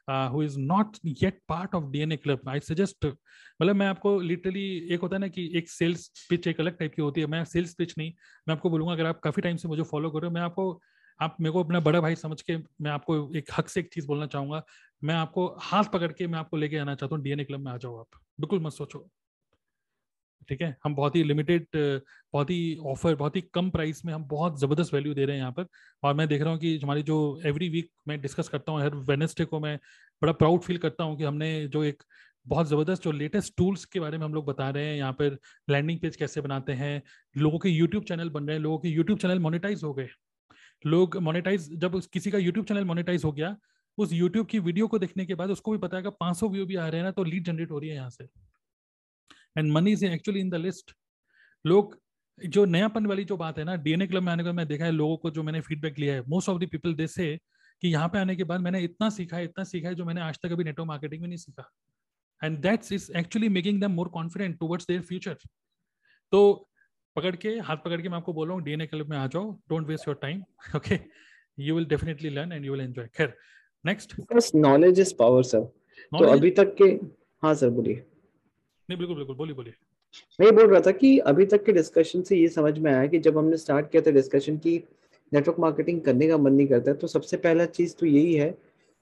[0.10, 5.02] uh, is not yet part of DNA club I suggest मतलब मैं आपको literally एक
[5.02, 7.74] होता है ना कि एक sales pitch एक अलग टाइप की होती है। मैं सेल्स
[7.74, 8.12] पिच नहीं
[8.48, 10.82] मैं आपको बोलूँगा अगर आप काफ़ी टाइम से मुझे फॉलो करो मैं आपको
[11.20, 14.08] आप मेरे को अपना बड़ा भाई समझ के मैं आपको एक हक से एक चीज़
[14.08, 14.64] बोलना चाहूँगा।
[15.04, 17.78] मैं आपको हाथ पकड़ के मैं आपको लेके आना चाहता हूँ डीएनए क्लब में आ
[17.78, 19.10] जाओ आप। बिल्कुल मत सोचो।
[20.48, 20.76] ठीक है?
[20.84, 21.66] हम बहुत ही लिमिटेड
[22.34, 25.42] बहुत ही ऑफ़र बहुत ही कम प्राइस में हम बहुत ज़बरदस्त वैल्यू दे रहे हैं
[25.42, 25.66] यहाँ पर।
[26.04, 28.96] और मैं देख रहा हूँ कि हमारी जो एवरी वीक मैं डिस्कस करता हूँ, हर
[29.10, 29.78] वेनेसडे को मैं
[30.22, 32.04] बड़ा प्राउड फील करता हूँ कि हमने जो एक
[32.48, 35.38] बहुत ज़बरदस्त, जो लेटेस्ट टूल्स के बारे में हम लोग बता रहे हैं, यहाँ पर
[35.70, 37.02] लैंडिंग पेज कैसे बनाते हैं,
[37.36, 40.08] लोगों के यूट्यूब चैनल बन रहे हैं, लोगों के यूट्यूब चैनल मोनिटाइज हो गए।
[40.86, 43.56] लोग मोनेटाइज जब किसी का यूट्यूब चैनल मोनिटाइज हो गया,
[43.98, 46.66] उस यूट्यूब की वीडियो को देखने के बाद उसको भी पता है कि 500 व्यू
[46.66, 48.28] भी आ रहे हैं ना तो लीड जनरेट हो रही है यहाँ से।
[49.56, 50.96] And money is actually in the list
[51.66, 51.98] लोग
[52.42, 54.92] जो नयापन वाली जो बात है ना डीएनए क्लब में आने का मैं देखा है
[54.92, 57.36] लोगों को जो मैंने फीडबैक लिया है most of the people they say
[57.84, 60.22] कि यहाँ पे आने के बाद मैंने इतना सीखा है इतना सीखा है जो मैंने
[60.22, 61.70] आज तक अभी नेटवर्क मार्केटिंग में नहीं सीखा।
[62.42, 65.38] And that's is actually making them more confident towards their future
[66.32, 66.42] तो
[67.16, 69.52] पकड़ के हाथ पकड़ के मैं आपको बोल रहा हूँ डीएनए क्लब में आ जाओ
[69.70, 70.44] don't waste your time
[70.76, 71.00] okay
[71.58, 73.34] you will definitely learn and you will enjoy खैर
[73.86, 74.16] next
[74.56, 75.66] knowledge is power sir
[76.12, 76.90] तो अभी तक के
[77.44, 78.06] हाँ सर बोलिए।
[78.90, 79.74] नहीं बिल्कुल बिल्कुल बोलिए बोलिए।
[80.40, 83.20] मैं बोल रहा था कि अभी तक के डिस्कशन से ये समझ में आया कि
[83.20, 84.76] जब हमने स्टार्ट किया था डिस्कशन की
[85.32, 88.50] नेटवर्क मार्केटिंग करने का मन नहीं करता तो सबसे पहला चीज़ तो यही है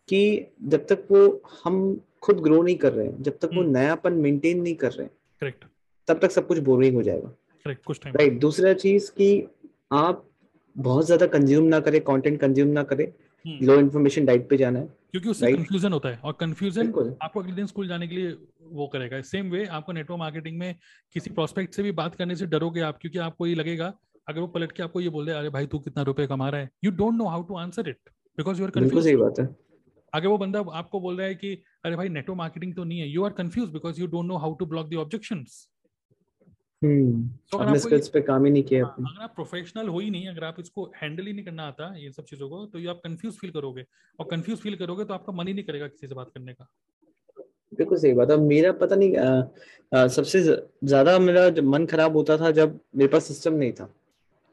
[0.09, 0.21] कि
[0.63, 1.21] जब तक वो
[1.63, 1.79] हम
[2.21, 5.05] खुद ग्रो नहीं कर रहे हैं जब तक वो हम्म। नयापन मेंटेन नहीं कर रहे
[5.05, 5.65] हैं करेक्ट
[6.07, 7.27] तब तक सब कुछ बोरिंग हो जाएगा।
[7.65, 9.29] करेक्ट कुछ टाइम राइट दूसरा चीज़ कि
[9.91, 10.23] आप
[10.75, 13.07] बहुत ज़्यादा कंज्यूम ना करें कंटेंट कंज्यूम ना करें
[13.61, 16.87] लो इन्फॉर्मेशन डाइट पे जाना है क्योंकि उससे कंफ्यूजन होता है और कंफ्यूजन
[17.21, 18.31] आपको अगले दिन स्कूल जाने के लिए
[18.71, 20.75] वो करेगा। सेम वे आपको नेटवर्क मार्केटिंग में
[21.13, 23.93] किसी प्रोस्पेक्ट से भी बात करने से डरोगे आप क्योंकि आपको ये लगेगा
[24.27, 26.61] अगर वो पलट के आपको ये बोल दे अरे भाई तू कितना रुपए कमा रहा
[26.61, 26.69] है?
[26.83, 29.47] You don't know how to answer it because you are confuse सही बात है।
[30.13, 31.53] अगर वो बंदा आपको बोल रहा है कि
[31.85, 34.53] अरे भाई नेटवर्क मार्केटिंग तो नहीं है you are confuse because you don't know how
[34.55, 35.67] to block the objections
[36.81, 40.43] तो स्किल्स पे काम ही नहीं किया हाँ, अगर आप प्रोफेशनल हो ही नहीं अगर
[40.43, 43.33] आप इसको हैंडल ही नहीं करना आता ये सब चीज़ों को तो ये आप कंफ्यूज
[43.33, 43.85] फील करोगे।
[44.19, 46.67] और कंफ्यूज फील करोगे तो आपका मन ही नहीं करेगा किसी से बात करने का।
[47.73, 49.43] बिल्कुल सही बात है। मेरा पता नहीं आ,
[49.91, 53.89] आ, सबसे ज़्यादा मेरा मन खराब होता था जब मेरे पास सिस्टम नहीं था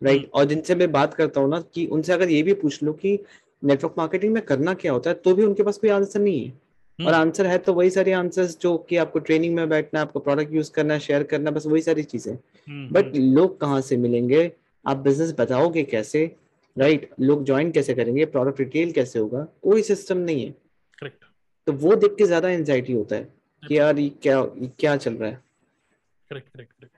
[0.02, 2.82] राइट हम्म। और जिनसे मैं बात करता हूँ ना कि उनसे अगर ये भी पूछ
[2.82, 3.18] लो कि
[3.62, 6.52] नेटवर्क मार्केटिंग में करना क्या होता है तो भी उनके पास कोई आंसर नहीं है।
[6.98, 10.20] और आंसर हम्म। है तो वही सारे आंसर्स जो कि आपको ट्रेनिंग में बैठना आपको
[10.20, 13.96] प्रोडक्ट यूज़ करना शेयर करना बस वही सारी चीज़ें। But hmm, hmm. लोग कहाँ से
[13.96, 14.50] मिलेंगे?
[14.86, 16.24] आप बिज़नेस बताओगे कैसे?
[16.76, 17.20] Right right?
[17.20, 18.24] लोग ज्वाइन कैसे करेंगे?
[18.24, 19.46] प्रोडक्ट रिटेल कैसे होगा?
[19.62, 20.50] कोई सिस्टम नहीं है।
[20.98, 21.24] करेक्ट
[21.66, 23.28] तो वो देख के ज़्यादा एंजाइटी होता है
[23.62, 25.42] कि यार ये क्या ये क्या चल रहा है?
[26.30, 26.96] करेक्ट करेक्ट करेक्ट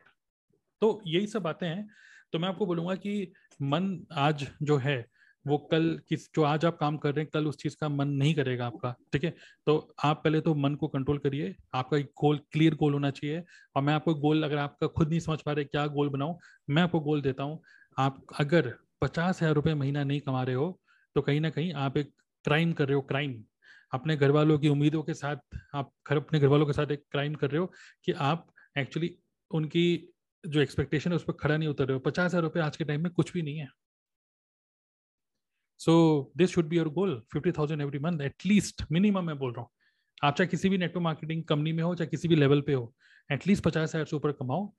[0.82, 1.88] तो यही सब बातें हैं।
[2.32, 3.32] तो मैं आपको बोलूँगा कि
[3.62, 5.04] मन आज जो है
[5.46, 8.08] वो कल किस, जो आज आप काम कर रहे हैं, कल उस चीज़ का मन
[8.10, 9.34] नहीं करेगा आपका, ठीक है?
[9.66, 13.42] तो आप पहले तो मन को कंट्रोल करिए, आपका एक गोल क्लियर गोल होना चाहिए
[13.76, 16.38] और मैं आपको गोल अगर आपका खुद नहीं समझ पा रहे क्या गोल बनाऊँ,
[16.70, 17.60] मैं आपको गोल देता हूँ,
[17.96, 20.78] आप अगर पचास हज़ार रुपये महीना नहीं कमा रहे हो
[21.16, 22.12] तो कहीं ना कहीं आप एक
[22.44, 23.42] क्राइम कर रहे हो क्राइम
[23.92, 25.36] अपने घर वालों की उम्मीदों के साथ,
[25.74, 27.72] आप घर, अपने घर वालों के साथ एक क्राइम कर रहे हो
[28.04, 28.46] कि आप
[28.78, 29.10] एक्चुअली
[29.50, 30.12] उनकी
[30.44, 32.84] जो एक्सपेक्टेशन है उस पर खड़ा नहीं उतर रहे हो। पचास हज़ार रुपये आज के
[32.84, 33.68] टाइम में कुछ भी नहीं है।
[35.80, 39.60] So this should be your goal fifty thousand every month at least minimum मैं बोल रहा
[39.60, 39.70] हूँ।
[40.24, 42.92] आप चाहे किसी भी नेटवर्क मार्केटिंग कंपनी में हो, चाहे किसी भी लेवल पे हो
[43.30, 44.72] एटलीस्ट पचास हज़ार से ऊपर कमाओ।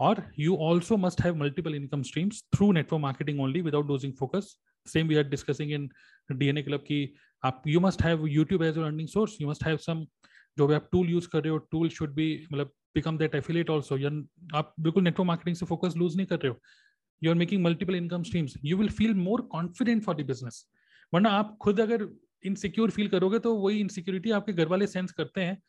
[0.00, 4.56] और you also must have multiple income streams through network marketing only without losing focus
[4.86, 5.88] same we are discussing in
[6.30, 6.98] D N A club की
[7.42, 10.04] आप you must have YouTube as earning source you must have some
[10.58, 13.70] जो भी आप tool use कर रहे हो tool should be मतलब become that affiliate
[13.70, 13.96] also
[14.56, 16.58] आप बिल्कुल नेटवर्क मार्केटिंग से फोकस लूज नहीं कर रहे हो।
[17.24, 20.64] You are making multiple income streams you will feel more confident for the business
[21.12, 22.08] वरना आप खुद अगर
[22.46, 25.62] इनसिक्योर फील करोगे तो वही इनसिक्योरिटी आपके घर वाले सेंस करते हैं।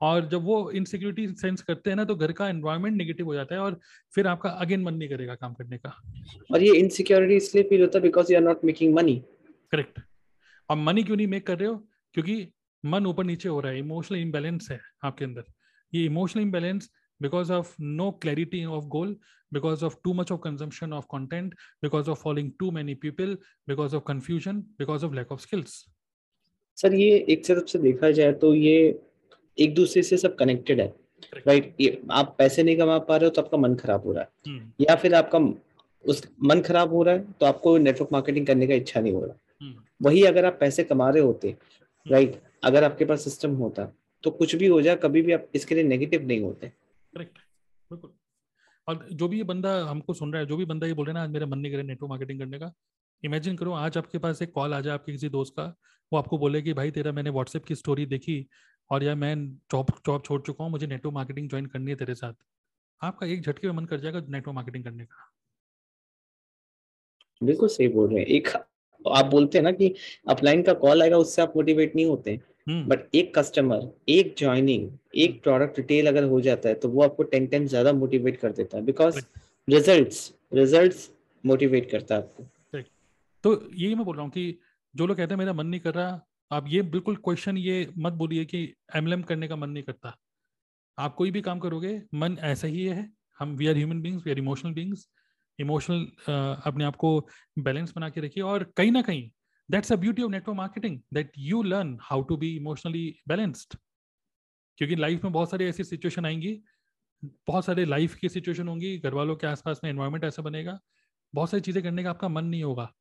[0.00, 3.54] और जब वो इनसिक्योरिटी सेंस करते हैं ना तो घर का एनवायरनमेंट नेगेटिव हो जाता
[3.54, 3.78] है और
[4.14, 5.90] फिर आपका अगेन मन नहीं करेगा काम करने का।
[6.52, 9.14] और ये इनसिक्योरिटी इसलिए फील होता है because you are not making money
[9.72, 10.00] correct
[10.68, 11.76] और मनी क्यों नहीं मेक कर रहे हो?
[12.14, 12.48] क्योंकि
[12.84, 15.44] मन ऊपर नीचे हो रहा है इमोशनल इम्बेलेंस है आपके अंदर।
[15.92, 16.90] ये emotional imbalance
[17.24, 19.14] because of no clarity of goal
[19.52, 23.34] because of too much of consumption of content because of following too many people
[23.66, 25.80] because of confusion because of lack of skills
[26.78, 28.76] sir ये एक तरफ़ से देखा जाए तो ये
[29.58, 30.86] एक दूसरे से सब कनेक्टेड है
[31.46, 31.80] राइट right?
[31.80, 34.30] ये आप पैसे नहीं कमा पा रहे हो तो आपका मन खराब हो रहा है
[34.48, 34.88] hmm.
[34.88, 35.38] या फिर आपका
[36.04, 39.24] उस मन खराब हो रहा है तो आपको नेटवर्क मार्केटिंग करने का इच्छा नहीं हो
[39.24, 39.82] रहा hmm.
[40.02, 41.56] वही अगर आप पैसे कमा रहे होते
[42.08, 42.44] राइट right?
[42.64, 43.88] अगर आपके पास सिस्टम होता
[44.22, 46.72] तो कुछ भी हो जाए कभी भी आप इसके लिए नेगेटिव नहीं होते
[47.14, 47.38] करेक्ट
[47.90, 48.12] बिल्कुल।
[48.88, 51.12] और जो भी ये बंदा हमको सुन रहा है, जो भी बंदा ये बोल रहा
[51.12, 52.72] है ना, आज मेरा मन नहीं करे नेटवर्क मार्केटिंग करने का।
[53.24, 55.74] इमेजिन करो, आज आपके पास एक कॉल आ जाए आपके किसी दोस्त का,
[56.12, 58.46] वो आपको बोले कि, भाई, तेरा मैंने व्हाट्सएप की स्टोरी देखी
[58.90, 59.34] और यार मैं
[59.72, 62.34] जॉब जॉब छोड़ चुका हूँ, मुझे नेटवर्क मार्केटिंग ज्वाइन करनी है तेरे साथ।
[63.02, 65.32] आपका एक झटके में मन कर जाएगा नेटवर्क मार्केटिंग करने का।
[67.42, 68.48] बिल्कुल सही बोल रहे हैं। एक
[69.04, 69.94] आप बोलते हैं ना कि
[70.28, 74.90] अपलाइन का कॉल आएगा, उससे आप मोटिवेट नहीं होते। But hmm. एक कस्टमर एक ज्वाइनिंग
[75.16, 78.52] एक प्रोडक्ट रिटेल अगर हो जाता है तो वो आपको टेन टाइम ज़्यादा मोटिवेट कर
[78.52, 79.18] देता है। बिकॉज़
[79.68, 81.10] रिजल्ट्स रिजल्ट्स
[81.44, 82.44] मोटिवेट करता है आपको।
[83.44, 84.58] तो यही मैं बोल रहा हूँ कि
[84.94, 88.12] जो लोग कहते हैं मेरा मन नहीं कर रहा आप ये बिल्कुल क्वेश्चन ये मत
[88.14, 88.62] बोलिए कि
[88.96, 90.14] एमएलएम करने का मन नहीं करता।
[90.98, 93.08] आप कोई भी काम करोगे मन ऐसा ही है।
[93.40, 95.06] हम we are human beings we are emotional beings
[95.58, 96.04] emotional
[96.66, 97.18] अपने आप को
[97.58, 99.30] बैलेंस बना के रखिए। और कहीं ना कहीं
[99.70, 103.76] that's a beauty of network marketing that you learn how to be emotionally balanced
[104.78, 106.62] क्योंकि लाइफ में बहुत सारी ऐसी सिचुएशन आएँगी,
[107.22, 110.78] बहुत सारे लाइफ की सिचुएशन होंगी घर वालों के आसपास में एनवायरमेंट ऐसा बनेगा,
[111.34, 112.92] बहुत सारी चीज़ें करने का आपका मन नहीं होगा।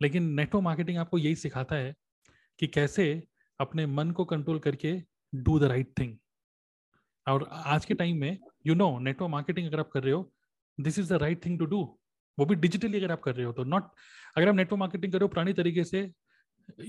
[0.00, 1.94] लेकिन नेटवर्क मार्केटिंग आपको यही सिखाता है
[2.58, 3.22] कि कैसे
[3.60, 4.92] अपने मन को कंट्रोल करके
[5.34, 6.16] डू द राइट थिंग
[7.26, 10.32] और आज के टाइम में यू नो नेटवर्क मार्केटिंग अगर आप कर रहे हो
[10.78, 11.82] this is the right thing to do
[12.38, 13.90] वो भी डिजिटली अगर आप कर रहे हो तो नॉट
[14.36, 16.08] अगर आप नेटवर्क मार्केटिंग करो पुरानी तरीके से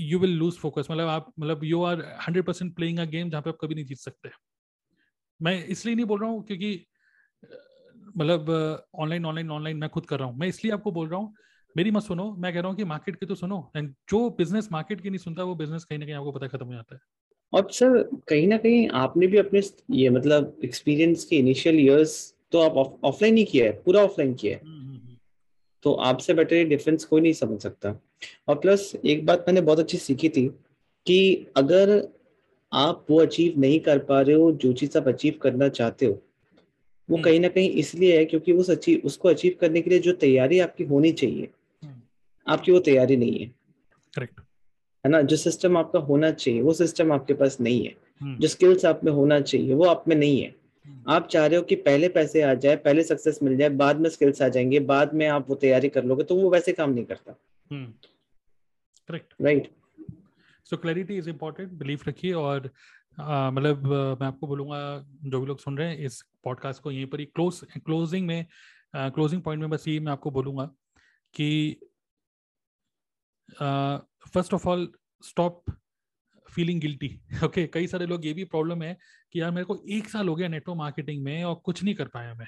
[0.02, 3.42] यू विल लूज फोकस मतलब आप मतलब you are hundred percent playing a game जहाँ
[3.42, 4.30] पे आप कभी नहीं जीत सकते।
[5.40, 6.86] मैं इसलिए नहीं बोल रहा हूँ क्योंकि
[8.18, 8.50] मतलब
[8.96, 11.34] ऑनलाइन ऑनलाइन ऑनलाइन मैं खुद कर रहा हूँ। मैं इसलिए आपको बोल रहा हूँ
[11.76, 14.70] मेरी मत सुनो। मैं कह रहा हूँ कि मार्केट की तो सुनो। एंड जो बिज़नेस
[14.72, 17.02] मार्केट की नहीं सुनता वो बिज़नेस कहीं ना कहीं आपको पता खत्म हो जाता है।
[17.54, 22.16] और सर कहीं ना कहीं आपने भी अपने ये मतलब एक्सपीरियंस के इनिशियल इयर्स
[22.52, 24.85] तो आप ऑफलाइन ही किया है पूरा ऑफलाइन किया है। हम्म।
[25.86, 28.02] तो आपसे बेटर डिफरेंस कोई नहीं समझ सकता।
[28.48, 30.48] और प्लस एक बात मैंने बहुत अच्छी सीखी थी
[31.08, 32.08] कि अगर
[32.74, 36.22] आप वो अचीव नहीं कर पा रहे हो जो चीज़ आप अचीव करना चाहते हो
[37.10, 40.14] वो कहीं ना कहीं इसलिए है क्योंकि उस अचीव उसको अचीव करने के लिए जो
[40.14, 41.50] तैयारी आपकी होनी चाहिए
[42.48, 43.46] आपकी वो तैयारी नहीं है।
[44.16, 44.40] करेक्ट
[45.06, 45.22] है ना?
[45.22, 48.42] जो सिस्टम आपका होना चाहिए वो सिस्टम आपके पास नहीं है। hmm.
[48.42, 50.56] जो स्किल्स आप में होना चाहिए वो आप में नहीं है.
[51.10, 54.10] आप चाह रहे हो कि पहले पैसे आ जाए पहले सक्सेस मिल जाए बाद में
[54.10, 57.06] स्किल्स आ जाएँगे बाद में आप वो तैयारी कर लोगे तो वो वैसे काम नहीं
[57.06, 57.32] करता।
[59.08, 59.72] Correct right
[60.64, 62.72] so clarity is important believe रखिए और
[63.20, 63.86] मतलब
[64.22, 67.26] मैं आपको बोलूँगा जो भी लोग सुन रहे हैं इस पॉडकास्ट को यहीं पर ही
[67.26, 68.46] क्लोज क्लोजिंग में
[68.96, 70.66] क्लोजिंग पॉइंट में बस ये मैं आपको बोलूँगा
[71.34, 71.80] कि
[74.34, 74.92] first of all
[75.24, 75.64] stop
[76.52, 78.98] feeling guilty okay कई सारे लोग ये भी प्रॉब्लम है
[79.36, 82.08] कि यार मेरे को एक साल हो गया नेटवर्क मार्केटिंग में और कुछ नहीं कर
[82.08, 82.48] पाया मैं।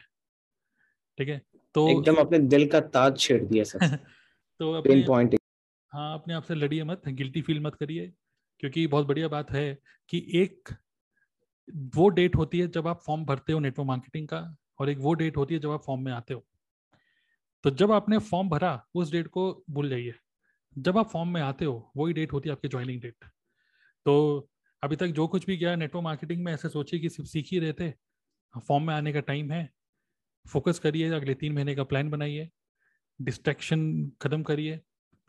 [1.18, 1.42] ठीक है?
[1.74, 3.80] तो एकदम अपने दिल का ताज छेड़ दिया सर।
[4.60, 5.36] तो अपने पॉइंट
[5.94, 8.14] हाँ अपने आप से लड़िए मत गिल्टी फील मत करिए
[8.60, 9.80] क्योंकि बहुत बढ़िया बात है
[10.10, 10.70] कि एक
[11.96, 15.14] वो डेट होती है जब आप फॉर्म भरते हो नेटवर्क मार्केटिंग का और एक वो
[15.14, 16.46] डेट होती है जब आप फॉर्म में आते हो।
[17.64, 20.14] तो जब आपने फॉर्म भरा उस डेट को भूल जाइए।
[20.78, 23.16] जब आप फॉर्म में आते हो वही डेट होती है आपकी ज्वाइनिंग डेट
[24.06, 24.48] तो
[24.84, 27.60] अभी तक जो कुछ भी किया नेटवर्क मार्केटिंग में ऐसे सोचिए कि सिर्फ़ सीख ही
[27.60, 27.90] रहे थे।
[28.68, 29.70] फॉर्म में आने का टाइम है।
[30.52, 32.50] फोकस करिए, अगले तीन महीने का प्लान बनाइए।
[33.22, 34.80] डिस्ट्रैक्शन खत्म करिए।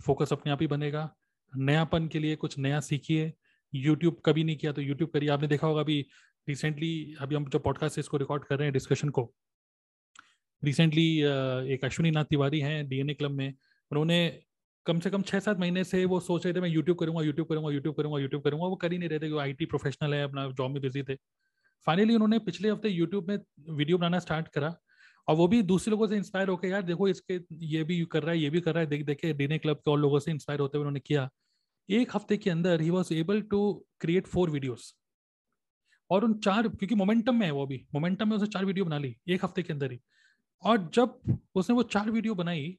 [0.07, 1.15] फोकस अपने आप ही बनेगा।
[1.57, 3.33] नयापन के लिए कुछ नया सीखिए।
[3.75, 6.07] यूट्यूब कभी नहीं किया तो यूट्यूब करिए। आपने देखा होगा अभी
[6.49, 9.35] रिसेंटली अभी हम जो पॉडकास्ट इसको रिकॉर्ड कर रहे हैं डिस्कशन को।
[10.65, 11.19] रिसेंटली
[11.75, 13.55] एक अश्विनी नाथ तिवारी हैं डीएनए क्लब में।
[13.91, 14.43] उन्होंने
[14.87, 17.49] कम से कम छः सात महीने से वो सोच रहे थे, मैं यूट्यूब करूँगा यूट्यूब
[17.49, 20.23] करूँगा यूट्यूब करूँगा यूट्यूब करूँगा। वो कर ही नहीं रहे थे, वो आई प्रोफेशनल है,
[20.25, 21.15] अपना जॉब में बिज़ी थे।
[21.87, 23.39] फाइनली उन्होंने पिछले हफ़्ते यूट्यूब में
[23.71, 24.75] वीडियो बनाना स्टार्ट करा
[25.29, 28.33] और वो भी दूसरे लोगों से इंस्पायर होकर, यार देखो इसके, ये भी कर रहा
[28.33, 30.61] है, ये भी कर रहा है, देख, देखे डीने क्लब के और लोगों से इंस्पायर
[30.61, 31.29] होते हुए उन्होंने किया।
[31.89, 33.61] एक हफ़्ते के अंदर ही was able to
[34.01, 34.95] create four videos
[36.11, 38.99] और उन चार, क्योंकि मोमेंटम में है वो भी मोमेंटम में उसने चार वीडियो बना
[38.99, 40.01] ली, एक हफ़्ते के अंदर ही।
[40.63, 41.21] और जब
[41.55, 42.77] उसने वो चार वीडियो बनाई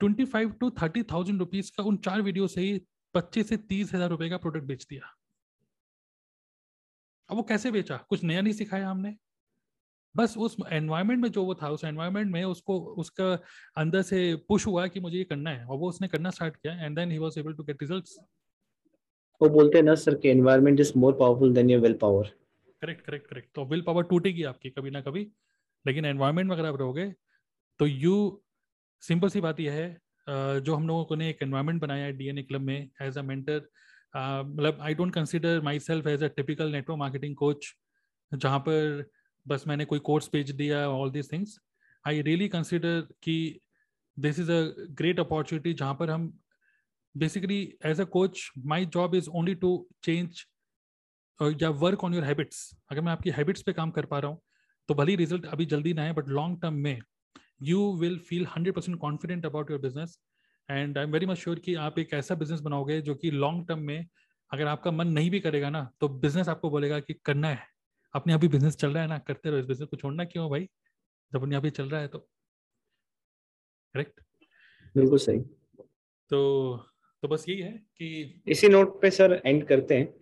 [0.00, 2.80] twenty five to thirty thousand rupees का उन चार वीडियो से ही
[3.14, 5.14] पच्चीस से तीस हज़ार रुपए का प्रोडक्ट बेच दिया।
[7.30, 7.96] अब वो कैसे बेचा?
[8.08, 9.16] कुछ नया नहीं सिखाया हमने।
[10.14, 13.32] बस उस एनवायरनमेंट में जो वो था उस एनवायरनमेंट में उसको उसका
[13.76, 16.72] अंदर से पुश हुआ कि मुझे ये करना है। और वो उसने करना स्टार्ट किया
[16.84, 18.18] and then he was able to get results
[19.40, 22.30] वो बोलते हैं ना सर कि environment is more powerful than your will power
[22.82, 25.26] correct correct correct तो विल पावर टूटेगी आपकी कभी ना कभी।
[25.84, 27.12] लेकिन एनवायरनमेंट में अगर आप रहोगे
[27.80, 28.16] तो यू
[29.08, 32.42] सिंपल सी बात यह है जो हम लोगों को ने एक एनवायरनमेंट बनाया है डीएनए
[32.42, 33.68] क्लब में एज अ मेंटर
[34.14, 37.74] मतलब I don't consider myself as a typical network marketing coach
[38.32, 39.04] जहाँ पर
[39.46, 41.58] बस मैंने कोई कोर्स भेज दिया all this things
[42.04, 43.36] I really consider कि
[44.16, 44.60] this is a
[44.98, 46.32] great opportunity जहाँ पर हम
[47.14, 49.72] basically as a coach my job is only to
[50.04, 50.44] change
[51.62, 54.40] या वर्क ऑन योर हैबिट्स अगर मैं आपकी हैबिट्स पे काम कर पा रहा हूँ
[54.88, 56.98] तो भले रिज़ल्ट अभी जल्दी ना है बट लॉन्ग टर्म में
[57.60, 60.18] you will feel hundred percent confident about your business
[60.68, 63.66] and I am very much sure कि आप एक ऐसा बिज़नेस बनाओगे जो कि लॉन्ग
[63.68, 64.06] टर्म में
[64.50, 67.66] अगर आपका मन नहीं भी करेगा ना तो बिज़नेस आपको बोलेगा कि करना है।
[68.14, 70.48] अपने आप ही बिज़नेस चल रहा है ना करते रहो इस बिज़नेस को छोड़ना क्यों
[70.50, 70.68] भाई?
[71.32, 72.18] जब अपने आप ही चल रहा है तो।
[73.94, 74.20] करेक्ट
[74.94, 76.76] बिल्कुल सही। तो
[77.22, 80.14] तो बस यही है कि इसी नोट पे सर एंड करते हैं।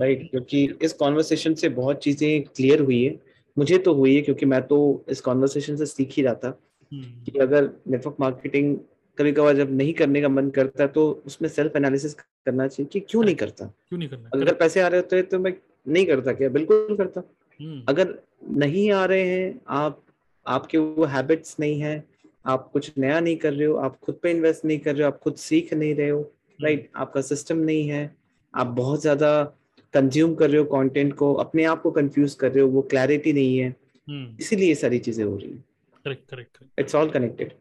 [0.00, 3.18] राइट क्योंकि इस कॉन्वर्सेशन से बहुत चीज़ें क्लियर हुई है।
[3.56, 4.78] मुझे तो हुई है क्योंकि मैं तो
[5.08, 6.50] इस कॉन्वर्सेशन से सीख ही रहा था।
[6.92, 8.76] कि अगर नेटवर्क मार्केटिंग
[9.18, 13.00] कभी कभार जब नहीं करने का मन करता तो उसमें सेल्फ एनालिसिस करना चाहिए कि
[13.00, 13.64] क्यों नहीं करता?
[13.88, 14.30] क्यों नहीं करना?
[14.34, 15.54] अगर पैसे आ रहे होते हैं तो मैं
[15.86, 16.48] नहीं करता क्या?
[16.48, 17.22] बिल्कुल करता।
[17.60, 18.18] हम्म। अगर
[18.56, 20.02] नहीं आ रहे हैं आप
[20.46, 22.04] आपके वो हैबिट्स नहीं है
[22.46, 25.10] आप कुछ नया नहीं कर रहे हो आप खुद पे इन्वेस्ट नहीं कर रहे हो
[25.10, 26.20] आप खुद सीख नहीं रहे हो
[26.60, 28.16] राइट हम्म। आपका सिस्टम नहीं है
[28.54, 29.32] आप बहुत ज़्यादा
[29.94, 33.32] कंज्यूम कर रहे हो कंटेंट को अपने आप को कंफ्यूज कर रहे हो वो क्लैरिटी
[33.32, 33.68] नहीं है।
[34.08, 35.64] हम्म। इसीलिए ये सारी चीज़ें हो रही है।
[36.05, 37.53] Correct correct it's all connected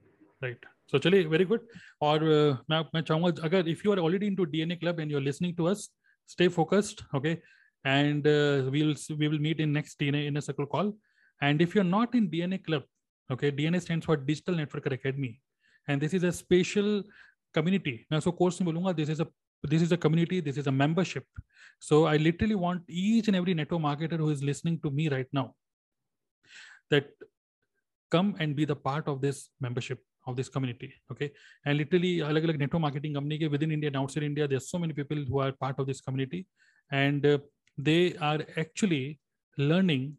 [0.42, 1.68] right so चलिए वेरी गुड
[2.02, 5.18] और uh, मैं मैं चाहूंगा अगर if you are already into DNA club and you
[5.18, 5.90] are listening to us
[6.28, 7.36] stay focused okay
[7.84, 10.94] and uh, we'll we will meet in next DNA inner circle call.
[11.40, 12.84] And if you're not in DNA club,
[13.30, 15.40] okay, DNA stands for Digital Networker Academy,
[15.86, 17.02] and this is a special
[17.52, 18.06] community.
[18.10, 19.28] Now, so course this is a
[19.62, 21.24] this is a community, this is a membership.
[21.78, 25.28] So I literally want each and every network marketer who is listening to me right
[25.32, 25.54] now
[26.90, 27.06] that
[28.10, 31.30] come and be the part of this membership of this community okay
[31.64, 34.94] and literally alag alag network marketing company within india and outside india there's so many
[35.00, 36.40] people who are part of this community
[37.02, 37.38] and uh,
[37.88, 39.18] they are actually
[39.58, 40.16] learning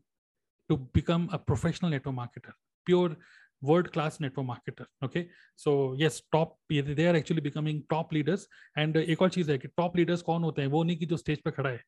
[0.69, 2.53] to become a professional network marketer,
[2.85, 3.15] pure
[3.61, 8.97] world class network marketer okay so yes top they are actually becoming top leaders and
[8.97, 11.17] uh, एक और चीज है कि top leaders कौन होते हैं वो नहीं कि जो
[11.17, 11.81] स्टेज पे खड़ा है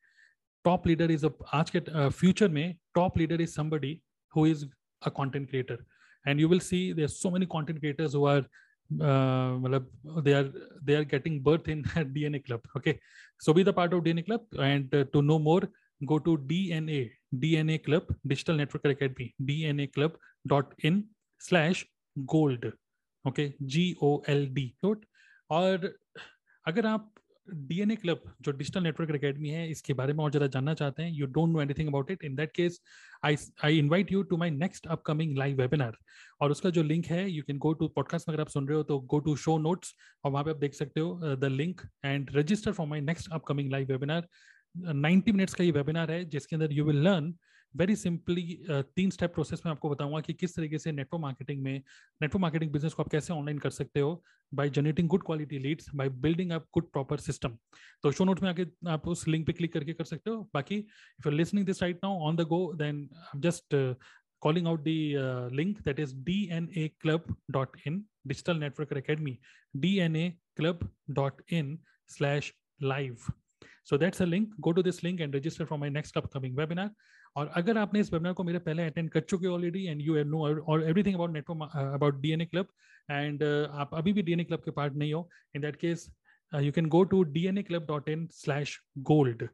[0.67, 3.93] top leader is a आज के फ्यूचर uh, में top leader is somebody
[4.35, 4.65] who is
[5.09, 5.77] a content creator
[6.25, 8.45] and you will see there's so many content creators who are
[9.01, 9.79] uh,
[10.21, 10.49] they are
[10.83, 11.83] they are getting birth in
[12.15, 12.61] DNA club.
[12.77, 12.99] Okay,
[13.39, 15.63] so be the part of DNA club, and uh, to know more,
[16.05, 20.17] go to DNA DNA club Digital Network Academy DNA club
[20.47, 21.05] dot in
[21.39, 21.85] slash
[22.25, 22.71] gold.
[23.27, 24.75] Okay, G O L D.
[25.49, 25.93] और
[26.67, 27.13] अगर आप
[27.48, 31.10] DNA club, जो digital network academy है, इसके बारे में और ज़्यादा जानना चाहते हैं।
[31.12, 32.80] You don't know anything about it in that case
[33.24, 35.96] I I invite you to my next upcoming live webinar
[36.40, 38.76] और उसका जो लिंक है you can go to podcast में अगर आप सुन रहे
[38.76, 41.80] हो तो गो टू शो नोट्स और वहाँ पे आप देख सकते हो the link
[42.04, 44.28] and register for my next upcoming live webinar
[44.76, 47.34] ninety minutes का ये वेबिनार है, जिसके अंदर you will learn
[47.76, 51.72] very simply तीन स्टेप प्रोसेस में आपको बताऊँगा कि किस तरीके से नेटवर्क मार्केटिंग में
[52.22, 55.94] नेटवर्क मार्केटिंग बिज़नेस को आप कैसे ऑनलाइन कर सकते हो by generating good quality leads
[55.94, 57.56] by building up good proper system
[58.02, 60.76] तो शो नोट में आके आप उस लिंक पे क्लिक करके कर सकते हो। बाकी
[60.76, 63.96] if you listening this right now on the go then just
[64.44, 67.98] calling out the uh, link that is dnaclub.in
[68.30, 69.34] digital network academy
[69.84, 71.68] dnaclub.in
[72.14, 72.48] slash
[72.80, 73.28] live.
[73.84, 74.56] So that's a link.
[74.60, 76.90] Go to this link and register for my next upcoming webinar.
[77.36, 80.44] और अगर आपने इस webinar को मेरे पहले attend कर चुके already and you know
[80.44, 82.68] और everything about network about DNA club
[83.10, 86.08] and आप अभी भी डीएनए क्लब के पार्ट नहीं हो in that case
[86.52, 88.78] you can go to D N A club dot in slash
[89.12, 89.48] gold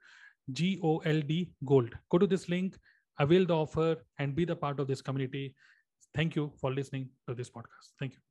[0.60, 2.76] G O L D gold go to this link
[3.18, 5.54] avail the offer, and be the part of this community.
[6.14, 7.92] Thank you for listening to this podcast.
[7.98, 8.27] Thank you.